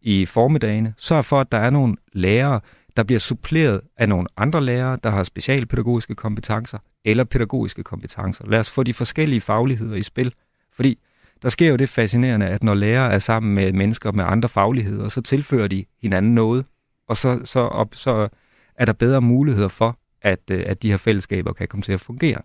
[0.00, 2.60] i formiddagene, sørg for, at der er nogle lærere,
[2.96, 8.46] der bliver suppleret af nogle andre lærere, der har specialpædagogiske kompetencer eller pædagogiske kompetencer.
[8.46, 10.34] Lad os få de forskellige fagligheder i spil,
[10.72, 10.98] fordi
[11.42, 15.08] der sker jo det fascinerende, at når lærere er sammen med mennesker med andre fagligheder,
[15.08, 16.64] så tilfører de hinanden noget,
[17.08, 18.28] og så, så, op, så
[18.76, 22.00] er der bedre muligheder for, at, øh, at de her fællesskaber kan komme til at
[22.00, 22.42] fungere.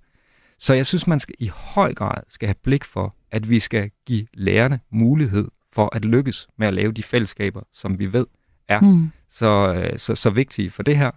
[0.60, 3.92] Så jeg synes, man skal i høj grad skal have blik for, at vi skal
[4.06, 8.26] give lærerne mulighed for at lykkes med at lave de fællesskaber, som vi ved
[8.68, 9.12] er mm.
[9.30, 11.12] så, øh, så, så vigtige for det her.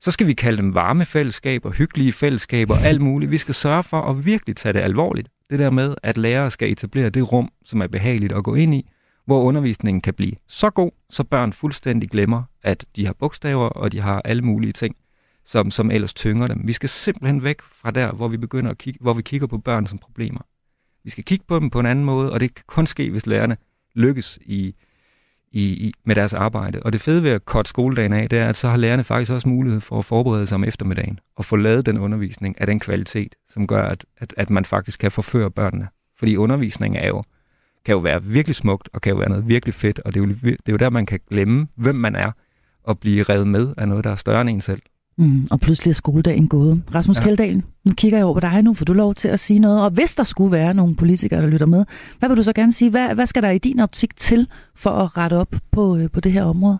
[0.00, 3.30] Så skal vi kalde dem varme fællesskaber, hyggelige fællesskaber, alt muligt.
[3.30, 5.28] Vi skal sørge for at virkelig tage det alvorligt.
[5.50, 8.74] Det der med, at lærere skal etablere det rum, som er behageligt at gå ind
[8.74, 8.90] i,
[9.26, 13.92] hvor undervisningen kan blive så god, så børn fuldstændig glemmer, at de har bogstaver, og
[13.92, 14.96] de har alle mulige ting,
[15.44, 16.60] som, som ellers tynger dem.
[16.64, 19.58] Vi skal simpelthen væk fra der, hvor vi begynder at kigge, hvor vi kigger på
[19.58, 20.40] børn som problemer.
[21.04, 23.26] Vi skal kigge på dem på en anden måde, og det kan kun ske, hvis
[23.26, 23.56] lærerne
[23.94, 24.74] lykkes i,
[25.52, 26.82] i, i, med deres arbejde.
[26.82, 29.32] Og det fede ved at korte skoledagen af, det er, at så har lærerne faktisk
[29.32, 32.80] også mulighed for at forberede sig om eftermiddagen og få lavet den undervisning af den
[32.80, 35.88] kvalitet, som gør, at, at, at man faktisk kan forføre børnene.
[36.18, 37.22] Fordi undervisning er jo,
[37.84, 40.26] kan jo være virkelig smukt, og kan jo være noget virkelig fedt, og det er
[40.26, 42.32] jo, det er jo der, man kan glemme, hvem man er,
[42.82, 44.82] og blive revet med af noget, der er større end en selv.
[45.18, 46.82] Mm, og pludselig er skoledagen gået.
[46.94, 47.22] Rasmus ja.
[47.22, 49.82] Kjeldagen, nu kigger jeg over på dig, nu får du lov til at sige noget.
[49.82, 51.84] Og hvis der skulle være nogle politikere, der lytter med,
[52.18, 52.90] hvad vil du så gerne sige?
[52.90, 56.20] Hvad, hvad skal der i din optik til for at rette op på, øh, på
[56.20, 56.78] det her område?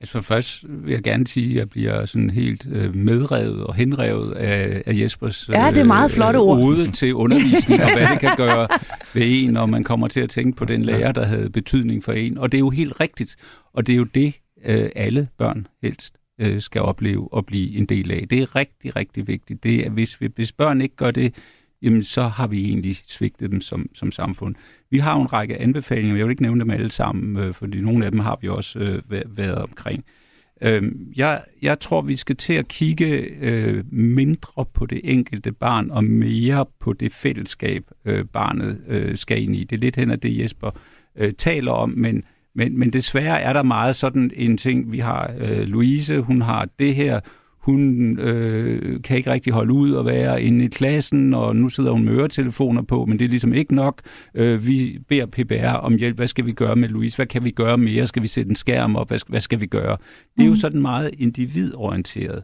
[0.00, 4.32] Altså først vil jeg gerne sige, at jeg bliver sådan helt øh, medrevet og henrevet
[4.32, 6.92] af, af Jespers ja, det er meget flotte øh, ord.
[6.92, 8.68] til undervisning, og hvad det kan gøre
[9.14, 12.12] ved en, når man kommer til at tænke på den lærer, der havde betydning for
[12.12, 12.38] en.
[12.38, 13.36] Og det er jo helt rigtigt,
[13.72, 14.34] og det er jo det,
[14.64, 18.26] øh, alle børn helst øh, skal opleve og blive en del af.
[18.30, 19.62] Det er rigtig, rigtig vigtigt.
[19.62, 21.34] Det er, hvis, hvis børn ikke gør det,
[21.82, 24.54] jamen så har vi egentlig svigtet dem som, som samfund.
[24.90, 27.80] Vi har jo en række anbefalinger, jeg vil ikke nævne dem alle sammen, øh, fordi
[27.80, 29.02] nogle af dem har vi også øh,
[29.36, 30.04] været omkring.
[30.62, 30.82] Øh,
[31.16, 33.06] jeg, jeg tror, vi skal til at kigge
[33.40, 39.42] øh, mindre på det enkelte barn og mere på det fællesskab, øh, barnet øh, skal
[39.42, 39.64] ind i.
[39.64, 40.70] Det er lidt hen af det, Jesper
[41.16, 42.24] øh, taler om, men
[42.54, 44.92] men, men desværre er der meget sådan en ting.
[44.92, 47.20] Vi har øh, Louise, hun har det her.
[47.58, 51.90] Hun øh, kan ikke rigtig holde ud og være inde i klassen, og nu sidder
[51.90, 54.00] hun med øretelefoner på, men det er ligesom ikke nok.
[54.34, 56.16] Øh, vi beder PBR om hjælp.
[56.16, 57.16] Hvad skal vi gøre med Louise?
[57.16, 58.06] Hvad kan vi gøre mere?
[58.06, 59.08] Skal vi sætte en skærm op?
[59.08, 59.96] Hvad, hvad skal vi gøre?
[60.36, 60.56] Det er jo mm.
[60.56, 62.42] sådan meget individorienteret.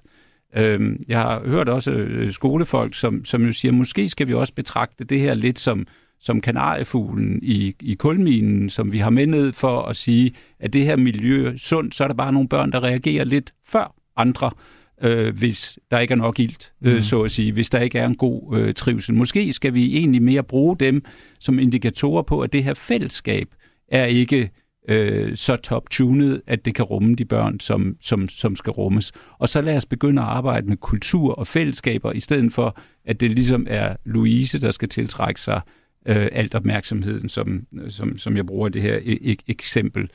[0.56, 4.54] Øh, jeg har hørt også øh, skolefolk, som, som jo siger, måske skal vi også
[4.54, 5.86] betragte det her lidt som
[6.24, 10.84] som kanariefuglen i, i kulminen, som vi har med ned for at sige, at det
[10.84, 14.50] her miljø sundt, så er der bare nogle børn, der reagerer lidt før andre,
[15.02, 17.00] øh, hvis der ikke er nok ilt, øh, mm.
[17.00, 19.14] så at sige, hvis der ikke er en god øh, trivsel.
[19.14, 21.04] Måske skal vi egentlig mere bruge dem
[21.40, 23.48] som indikatorer på, at det her fællesskab
[23.88, 24.50] er ikke
[24.88, 29.12] øh, så top-tunet, at det kan rumme de børn, som, som, som skal rummes.
[29.38, 33.20] Og så lad os begynde at arbejde med kultur og fællesskaber, i stedet for, at
[33.20, 35.60] det ligesom er Louise, der skal tiltrække sig
[36.08, 40.10] øh, alt opmærksomheden, som, som, som jeg bruger det her e- e- eksempel.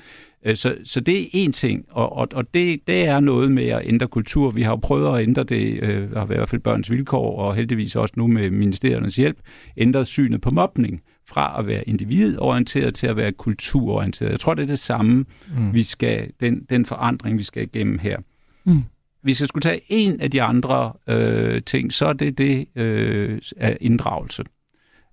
[0.46, 3.68] Øh, så, så det er en ting, og, og, og det, det er noget med
[3.68, 4.52] at ændre kultur.
[4.52, 7.56] Vi har jo prøvet at ændre det, øh, har i hvert fald børns vilkår, og
[7.56, 9.38] heldigvis også nu med ministeriernes hjælp,
[9.78, 14.32] ændret synet på mobning fra at være individorienteret til at være kulturorienteret.
[14.32, 15.26] Jeg tror, det er det samme,
[15.58, 15.74] mm.
[15.74, 18.18] vi skal, den, den forandring, vi skal igennem her.
[18.66, 18.84] Mm.
[19.22, 23.42] Hvis jeg skulle tage en af de andre øh, ting, så er det det øh,
[23.58, 24.44] af inddragelse.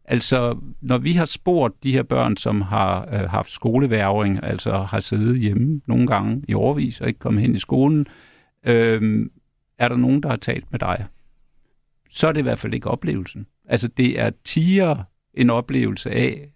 [0.08, 5.00] Altså, når vi har spurgt de her børn, som har øh, haft skoleværing, altså har
[5.00, 8.06] siddet hjemme nogle gange i overvis og ikke kommet hen i skolen,
[8.66, 9.26] øh,
[9.78, 11.06] er der nogen, der har talt med dig?
[12.10, 13.46] Så er det i hvert fald ikke oplevelsen.
[13.68, 15.02] Altså, det er tiger
[15.34, 16.48] en oplevelse af,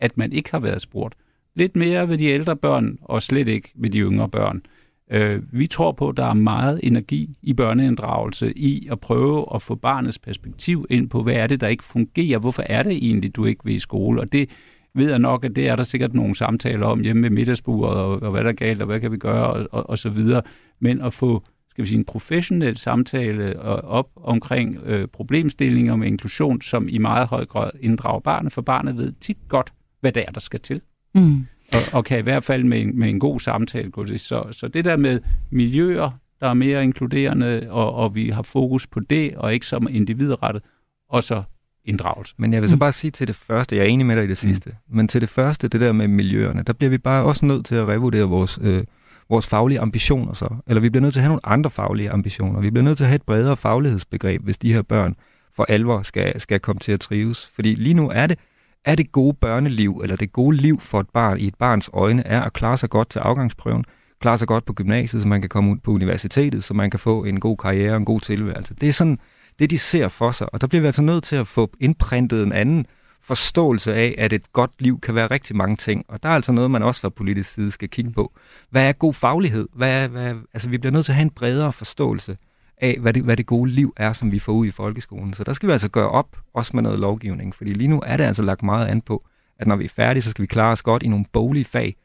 [0.00, 1.14] at man ikke har været spurgt.
[1.54, 4.56] lidt mere ved de ældre børn, og slet ikke ved de yngre børn.
[4.56, 4.79] Øh,
[5.12, 9.62] Øh, vi tror på, at der er meget energi i børneinddragelse i at prøve at
[9.62, 12.38] få barnets perspektiv ind på, hvad er det, der ikke fungerer?
[12.38, 14.20] Hvorfor er det egentlig, du ikke vil i skole?
[14.20, 14.50] Og det
[14.94, 18.22] ved jeg nok, at det er der sikkert nogle samtaler om hjemme ved middagsbordet, og,
[18.22, 20.42] og hvad der er galt, og hvad kan vi gøre, og, og, og så videre.
[20.80, 23.54] Men at få skal vi sige, en professionel samtale øh,
[23.84, 28.96] op omkring øh, problemstillinger med inklusion, som i meget høj grad inddrager barnet, for barnet
[28.96, 30.80] ved tit godt, hvad det er, der skal til.
[31.14, 31.46] Mm.
[31.72, 34.20] Og, og kan i hvert fald med en, med en god samtale gå det.
[34.20, 36.10] Så, så det der med miljøer,
[36.40, 40.62] der er mere inkluderende, og, og vi har fokus på det, og ikke som individrettet,
[41.08, 41.42] og så
[41.84, 42.34] inddragelse.
[42.38, 42.80] Men jeg vil så mm.
[42.80, 44.48] bare sige til det første, jeg er enig med dig i det mm.
[44.48, 44.96] sidste, mm.
[44.96, 47.74] men til det første, det der med miljøerne, der bliver vi bare også nødt til
[47.74, 48.84] at revurdere vores, øh,
[49.28, 50.48] vores faglige ambitioner så.
[50.66, 52.60] Eller vi bliver nødt til at have nogle andre faglige ambitioner.
[52.60, 55.16] Vi bliver nødt til at have et bredere faglighedsbegreb, hvis de her børn
[55.56, 57.50] for alvor skal, skal komme til at trives.
[57.54, 58.38] Fordi lige nu er det,
[58.84, 62.26] er det gode børneliv, eller det gode liv for et barn i et barns øjne,
[62.26, 63.84] er at klare sig godt til afgangsprøven,
[64.20, 67.00] klare sig godt på gymnasiet, så man kan komme ud på universitetet, så man kan
[67.00, 68.74] få en god karriere og en god tilværelse.
[68.74, 69.18] Det er sådan
[69.58, 72.42] det, de ser for sig, og der bliver vi altså nødt til at få indprintet
[72.42, 72.86] en anden
[73.22, 76.04] forståelse af, at et godt liv kan være rigtig mange ting.
[76.08, 78.32] Og der er altså noget, man også fra politisk side skal kigge på.
[78.70, 79.68] Hvad er god faglighed?
[79.74, 82.36] Hvad er, hvad er, altså, vi bliver nødt til at have en bredere forståelse
[82.80, 85.34] af, hvad det, hvad det gode liv er, som vi får ud i folkeskolen.
[85.34, 87.54] Så der skal vi altså gøre op, også med noget lovgivning.
[87.54, 89.24] Fordi lige nu er det altså lagt meget an på,
[89.58, 91.96] at når vi er færdige, så skal vi klare os godt i nogle boglige fag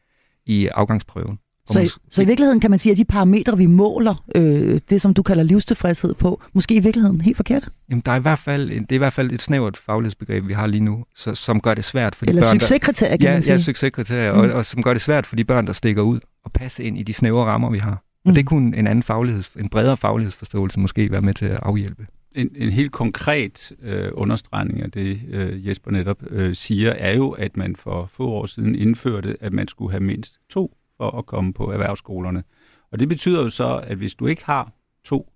[0.46, 1.38] i afgangsprøven.
[1.70, 5.00] Så, i, så i virkeligheden kan man sige, at de parametre, vi måler, øh, det
[5.00, 7.68] som du kalder livstilfredshed på, måske i virkeligheden helt forkert?
[7.90, 10.52] Jamen, der er i hvert fald, det er i hvert fald et snævert faglighedsbegreb, vi
[10.52, 13.32] har lige nu, så, som gør det svært for de Eller børn, succeskriterier, kan ja,
[13.32, 13.52] man sige.
[13.52, 14.40] Ja, succeskriterier, mm.
[14.40, 16.96] og, og som gør det svært for de børn, der stikker ud og passe ind
[16.96, 18.02] i de snævre rammer, vi har.
[18.26, 18.34] Og mm.
[18.34, 22.06] det kunne en anden fagligheds, en bredere faglighedsforståelse måske være med til at afhjælpe.
[22.32, 27.30] En, en helt konkret øh, understregning af det, øh, Jesper netop øh, siger, er jo,
[27.30, 31.26] at man for få år siden indførte, at man skulle have mindst to for at
[31.26, 32.44] komme på erhvervsskolerne.
[32.92, 34.72] Og det betyder jo så, at hvis du ikke har
[35.04, 35.32] to,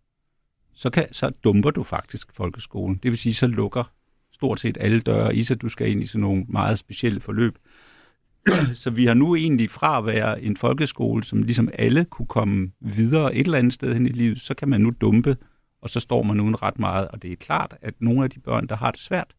[0.75, 2.97] så, kan, så dumper du faktisk folkeskolen.
[3.03, 3.93] Det vil sige, så lukker
[4.33, 5.63] stort set alle døre i sig.
[5.63, 7.59] Du skal ind i sådan nogle meget specielle forløb.
[8.75, 12.71] Så vi har nu egentlig fra at være en folkeskole, som ligesom alle kunne komme
[12.81, 15.37] videre et eller andet sted hen i livet, så kan man nu dumpe,
[15.83, 17.09] og så står man uden ret meget.
[17.09, 19.35] Og det er klart, at nogle af de børn, der har det svært,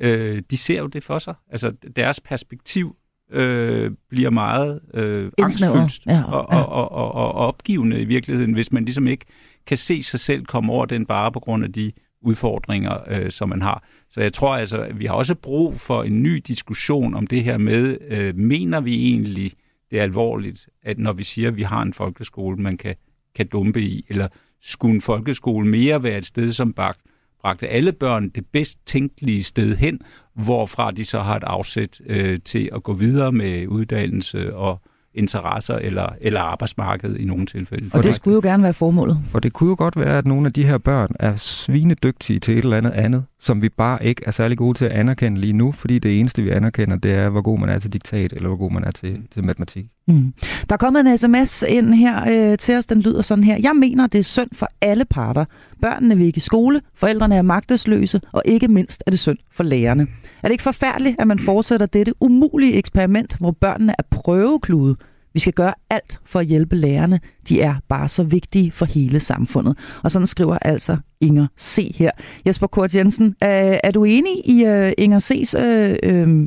[0.00, 1.34] øh, de ser jo det for sig.
[1.50, 2.96] Altså deres perspektiv
[3.32, 6.24] øh, bliver meget øh, angstfyldt ja, ja.
[6.24, 9.24] Og, og, og, og, og opgivende i virkeligheden, hvis man ligesom ikke
[9.66, 13.48] kan se sig selv komme over den bare på grund af de udfordringer, øh, som
[13.48, 13.84] man har.
[14.10, 17.44] Så jeg tror altså, at vi har også brug for en ny diskussion om det
[17.44, 19.52] her med, øh, mener vi egentlig,
[19.90, 22.94] det er alvorligt, at når vi siger, at vi har en folkeskole, man kan,
[23.34, 24.28] kan dumpe i, eller
[24.62, 27.00] skulle en folkeskole mere være et sted, som bagt,
[27.40, 30.00] bragte alle børn det bedst tænkelige sted hen,
[30.34, 34.80] hvorfra de så har et afsæt øh, til at gå videre med uddannelse og
[35.14, 37.90] interesser eller, eller arbejdsmarkedet i nogle tilfælde.
[37.92, 39.18] Og det skulle jo gerne være formålet.
[39.24, 42.58] For det kunne jo godt være, at nogle af de her børn er svinedygtige til
[42.58, 45.52] et eller andet andet, som vi bare ikke er særlig gode til at anerkende lige
[45.52, 48.48] nu, fordi det eneste, vi anerkender, det er, hvor god man er til diktat, eller
[48.48, 49.86] hvor god man er til, til matematik.
[50.08, 50.34] Mm.
[50.68, 53.56] Der er kommet en sms ind her øh, til os, den lyder sådan her.
[53.62, 55.44] Jeg mener, det er synd for alle parter.
[55.82, 59.62] Børnene vil ikke i skole, forældrene er magtesløse, og ikke mindst er det synd for
[59.62, 60.06] lærerne.
[60.42, 64.96] Er det ikke forfærdeligt, at man fortsætter dette umulige eksperiment, hvor børnene er prøveklude?
[65.34, 67.20] Vi skal gøre alt for at hjælpe lærerne.
[67.48, 69.78] De er bare så vigtige for hele samfundet.
[70.02, 71.94] Og sådan skriver altså Inger C.
[71.96, 72.10] her.
[72.46, 76.46] Jesper Kort Jensen, er, er du enig i uh, Inger C's uh,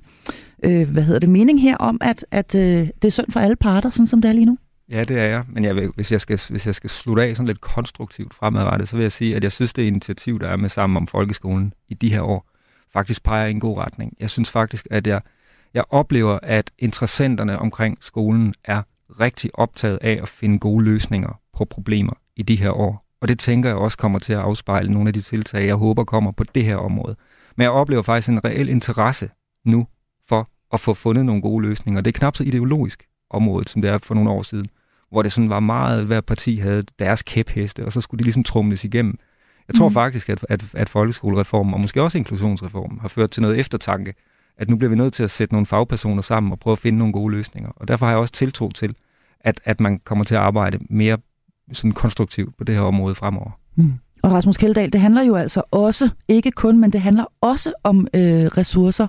[0.72, 3.56] uh, hvad hedder det, mening her om, at, at uh, det er synd for alle
[3.56, 4.58] parter, sådan som det er lige nu?
[4.90, 5.44] Ja, det er jeg.
[5.48, 8.90] Men jeg vil, hvis, jeg skal, hvis jeg skal slutte af sådan lidt konstruktivt fremadrettet,
[8.90, 11.74] så vil jeg sige, at jeg synes, det initiativ, der er med sammen om folkeskolen
[11.90, 12.50] i de her år,
[12.94, 14.14] faktisk peger i en god retning.
[14.20, 15.22] Jeg synes faktisk, at jeg,
[15.74, 18.82] jeg oplever, at interessenterne omkring skolen er
[19.20, 23.06] rigtig optaget af at finde gode løsninger på problemer i de her år.
[23.22, 26.04] Og det tænker jeg også kommer til at afspejle nogle af de tiltag, jeg håber
[26.04, 27.16] kommer på det her område.
[27.56, 29.30] Men jeg oplever faktisk en reel interesse
[29.66, 29.88] nu
[30.30, 32.02] for at få fundet nogle gode løsninger.
[32.02, 34.66] Det er knap så ideologisk område, som det er for nogle år siden,
[35.12, 38.44] hvor det sådan var meget, hver parti havde deres kæpheste, og så skulle de ligesom
[38.44, 39.18] trumles igennem.
[39.68, 39.94] Jeg tror mm.
[39.94, 44.14] faktisk, at, at, at folkeskolereformen, og måske også inklusionsreformen, har ført til noget eftertanke,
[44.58, 46.98] at nu bliver vi nødt til at sætte nogle fagpersoner sammen og prøve at finde
[46.98, 47.70] nogle gode løsninger.
[47.76, 48.96] Og derfor har jeg også tiltro til,
[49.40, 51.18] at, at man kommer til at arbejde mere
[51.72, 53.52] sådan konstruktivt på det her område fremover.
[53.76, 53.94] Mm.
[54.24, 58.08] Og Rasmus Kjeldahl, det handler jo altså også, ikke kun, men det handler også om
[58.14, 59.08] øh, ressourcer.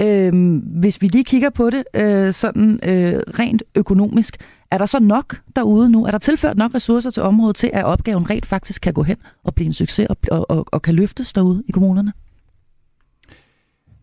[0.00, 4.36] Øh, hvis vi lige kigger på det øh, sådan øh, rent økonomisk,
[4.70, 6.04] er der så nok derude nu?
[6.04, 9.16] Er der tilført nok ressourcer til området til, at opgaven rent faktisk kan gå hen
[9.44, 12.12] og blive en succes og, og, og, og kan løftes derude i kommunerne?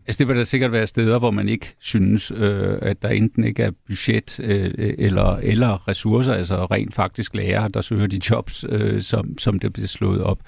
[0.06, 3.44] Altså det vil der sikkert være steder, hvor man ikke synes, øh, at der enten
[3.44, 8.64] ikke er budget øh, eller, eller ressourcer, altså rent faktisk lærere, der søger de jobs,
[8.68, 10.42] øh, som, som det bliver slået op.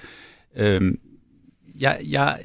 [0.56, 0.94] Øh,
[1.80, 2.38] jeg, jeg,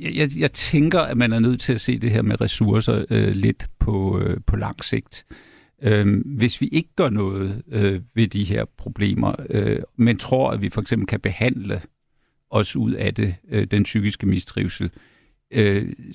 [0.00, 3.28] jeg, jeg tænker, at man er nødt til at se det her med ressourcer øh,
[3.28, 5.26] lidt på, øh, på lang sigt.
[5.82, 10.62] Øh, hvis vi ikke gør noget øh, ved de her problemer, øh, men tror, at
[10.62, 11.82] vi for eksempel kan behandle
[12.50, 15.13] os ud af det, øh, den psykiske mistrivsel, øh,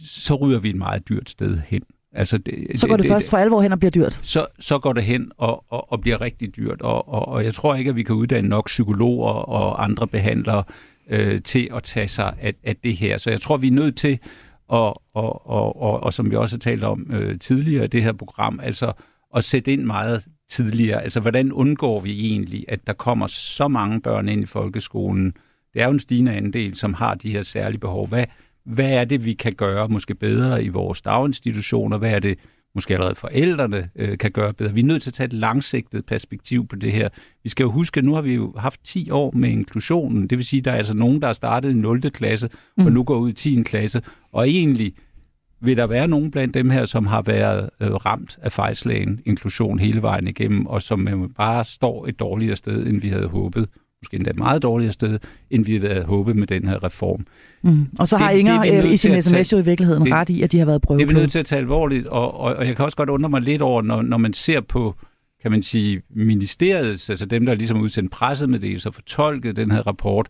[0.04, 1.82] så ryger vi et meget dyrt sted hen.
[2.14, 4.20] Altså det, så går det, det først for alvor hen og bliver dyrt?
[4.22, 6.82] Så, så går det hen og, og, og bliver rigtig dyrt.
[6.82, 10.64] Og, og, og jeg tror ikke, at vi kan uddanne nok psykologer og andre behandlere
[11.10, 13.18] øh, til at tage sig af, af det her.
[13.18, 14.20] Så jeg tror, vi er nødt til,
[14.68, 18.04] og, og, og, og, og som vi også har talt om øh, tidligere i det
[18.04, 18.92] her program, altså
[19.36, 21.04] at sætte ind meget tidligere.
[21.04, 25.34] Altså hvordan undgår vi egentlig, at der kommer så mange børn ind i folkeskolen?
[25.74, 28.08] Det er jo en stigende andel, som har de her særlige behov.
[28.08, 28.26] Hvad,
[28.66, 31.98] hvad er det, vi kan gøre måske bedre i vores daginstitutioner?
[31.98, 32.40] Hvad er det,
[32.76, 34.74] måske allerede forældrene øh, kan gøre bedre?
[34.74, 37.10] Vi er nødt til at tage et langsigtet perspektiv på det her.
[37.44, 40.28] Vi skal jo huske, at nu har vi jo haft 10 år med inklusionen.
[40.28, 42.02] Det vil sige, at der er altså nogen, der har startet i 0.
[42.02, 42.86] klasse, mm.
[42.86, 43.64] og nu går ud i 10.
[43.64, 44.02] klasse.
[44.32, 44.94] Og egentlig
[45.62, 49.80] vil der være nogen blandt dem her, som har været øh, ramt af fejlslagen inklusion
[49.80, 53.70] hele vejen igennem, og som øh, bare står et dårligere sted, end vi havde håbet
[54.04, 55.20] måske endda et meget dårligere sted,
[55.50, 57.26] end vi havde håbet med den her reform.
[57.62, 57.88] Mm.
[58.00, 60.42] Og så har det, Inger det i sin sms jo i virkeligheden det, ret i,
[60.42, 61.00] at de har været prøvet.
[61.00, 63.10] Det er vi nødt til at tage alvorligt, og, og, og jeg kan også godt
[63.10, 64.96] undre mig lidt over, når, når man ser på
[65.42, 70.30] kan man sige, ministeriets, altså dem, der ligesom udsendt pressemeddelelser og fortolket den her rapport,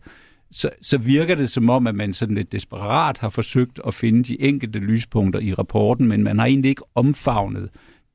[0.50, 4.24] så, så virker det som om, at man sådan lidt desperat har forsøgt at finde
[4.24, 7.68] de enkelte lyspunkter i rapporten, men man har egentlig ikke omfavnet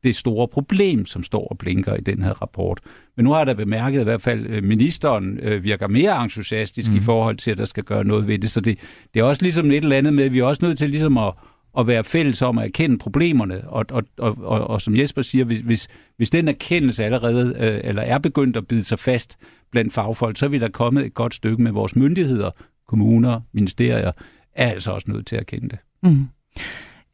[0.03, 2.80] det store problem, som står og blinker i den her rapport.
[3.16, 6.91] Men nu har da bemærket, at i hvert fald øh, ministeren øh, virker mere entusiastisk
[6.91, 6.97] mm.
[6.97, 8.51] i forhold til, at der skal gøre noget ved det.
[8.51, 8.80] Så det,
[9.13, 11.18] det er også ligesom et eller andet med, at vi er også nødt til ligesom
[11.18, 11.34] at,
[11.78, 13.68] at være fælles om at erkende problemerne.
[13.68, 15.88] Og, og, og, og, og som Jesper siger, hvis,
[16.18, 19.38] hvis den erkendelse allerede øh, eller er begyndt at bide sig fast
[19.72, 22.51] blandt fagfolk, så er vi da kommet et godt stykke med vores myndigheder,
[22.88, 24.11] kommuner, ministerier,
[24.55, 25.80] er altså også nødt til at erkende det.
[26.03, 26.28] Mm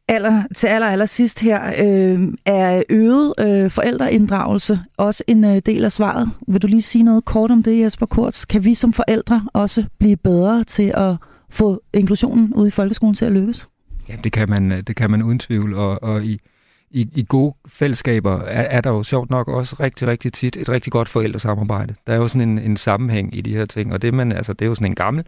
[0.08, 5.84] aller, til aller, aller sidst her, øh, er øget øh, forældreinddragelse også en øh, del
[5.84, 6.30] af svaret.
[6.48, 8.44] Vil du lige sige noget kort om det, Jesper Kurz?
[8.44, 11.16] Kan vi som forældre også blive bedre til at
[11.50, 13.68] få inklusionen ude i folkeskolen til at lykkes?
[14.08, 16.40] Ja, det kan man, det kan man uden tvivl, og, og i,
[16.90, 20.68] i, i gode fællesskaber er, er der jo sjovt nok også rigtig, rigtig tit et
[20.68, 21.94] rigtig godt forældresamarbejde.
[22.06, 24.52] Der er jo sådan en, en sammenhæng i de her ting, og det, man, altså,
[24.52, 25.24] det er jo sådan en gammel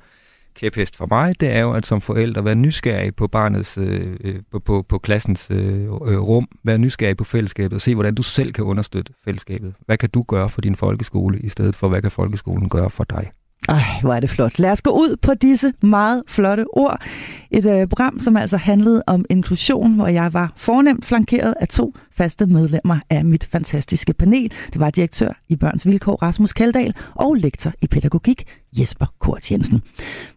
[0.55, 4.41] kæphest for mig, det er jo at som forældre være nysgerrig på barnets, øh, øh,
[4.51, 5.89] på, på, på klassens øh, øh
[6.21, 9.75] rum, være nysgerrig på fællesskabet og se, hvordan du selv kan understøtte fællesskabet.
[9.87, 13.05] Hvad kan du gøre for din folkeskole, i stedet for, hvad kan folkeskolen gøre for
[13.05, 13.31] dig?
[13.69, 14.59] Ej, hvor er det flot.
[14.59, 17.03] Lad os gå ud på disse meget flotte ord.
[17.51, 21.95] Et øh, program, som altså handlede om inklusion, hvor jeg var fornemt flankeret af to
[22.17, 24.53] faste medlemmer af mit fantastiske panel.
[24.73, 28.45] Det var direktør i Børns Vilkår Rasmus Kaldal og lektor i pædagogik
[28.79, 29.83] Jesper Kort Jensen.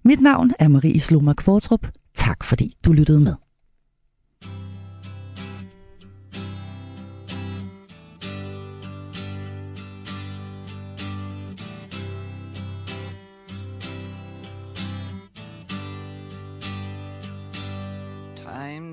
[0.04, 1.88] Mit navn er Marie Sloma Kvartrup.
[2.16, 3.47] Tak fordi du lyttede med.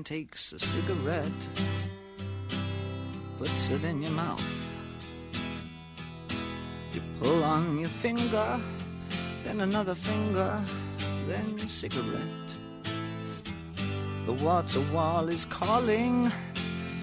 [0.05, 1.49] Takes a cigarette,
[3.39, 4.79] puts it in your mouth.
[6.93, 8.61] You pull on your finger,
[9.43, 10.63] then another finger,
[11.27, 12.57] then a cigarette.
[14.27, 16.31] The water wall is calling,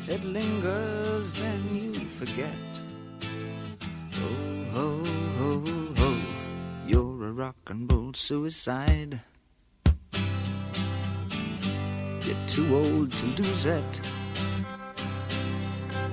[0.07, 2.83] it lingers, then you forget.
[4.15, 5.05] Oh, ho,
[5.39, 5.65] ho,
[5.97, 6.21] ho,
[6.87, 9.21] you're a rock and roll suicide.
[12.25, 14.01] You're too old to lose it,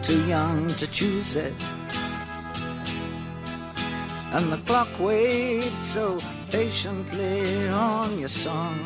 [0.02, 1.54] too young to choose it.
[4.32, 6.18] And the clock waits so
[6.50, 8.80] patiently on your song.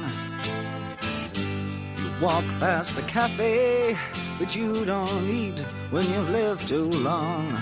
[1.95, 3.97] You walk past the cafe,
[4.37, 5.61] but you don't eat
[5.91, 7.57] when you've lived too long.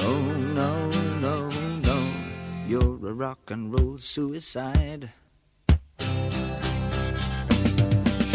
[0.00, 0.22] Oh
[0.52, 0.90] no,
[1.20, 1.48] no,
[1.80, 2.12] no,
[2.68, 5.10] you're a rock and roll suicide.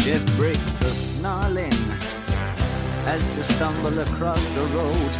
[0.02, 1.80] Shit break the snarling
[3.04, 5.12] as you stumble across the road.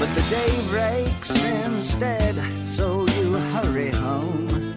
[0.00, 2.34] But the day breaks instead,
[2.66, 4.74] so you hurry home.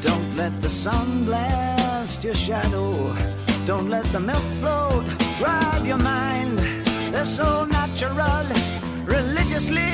[0.00, 3.14] Don't let the sun blast your shadow.
[3.66, 5.06] Don't let the milk float
[5.42, 6.58] rob your mind.
[7.12, 8.46] They're so natural,
[9.04, 9.92] religiously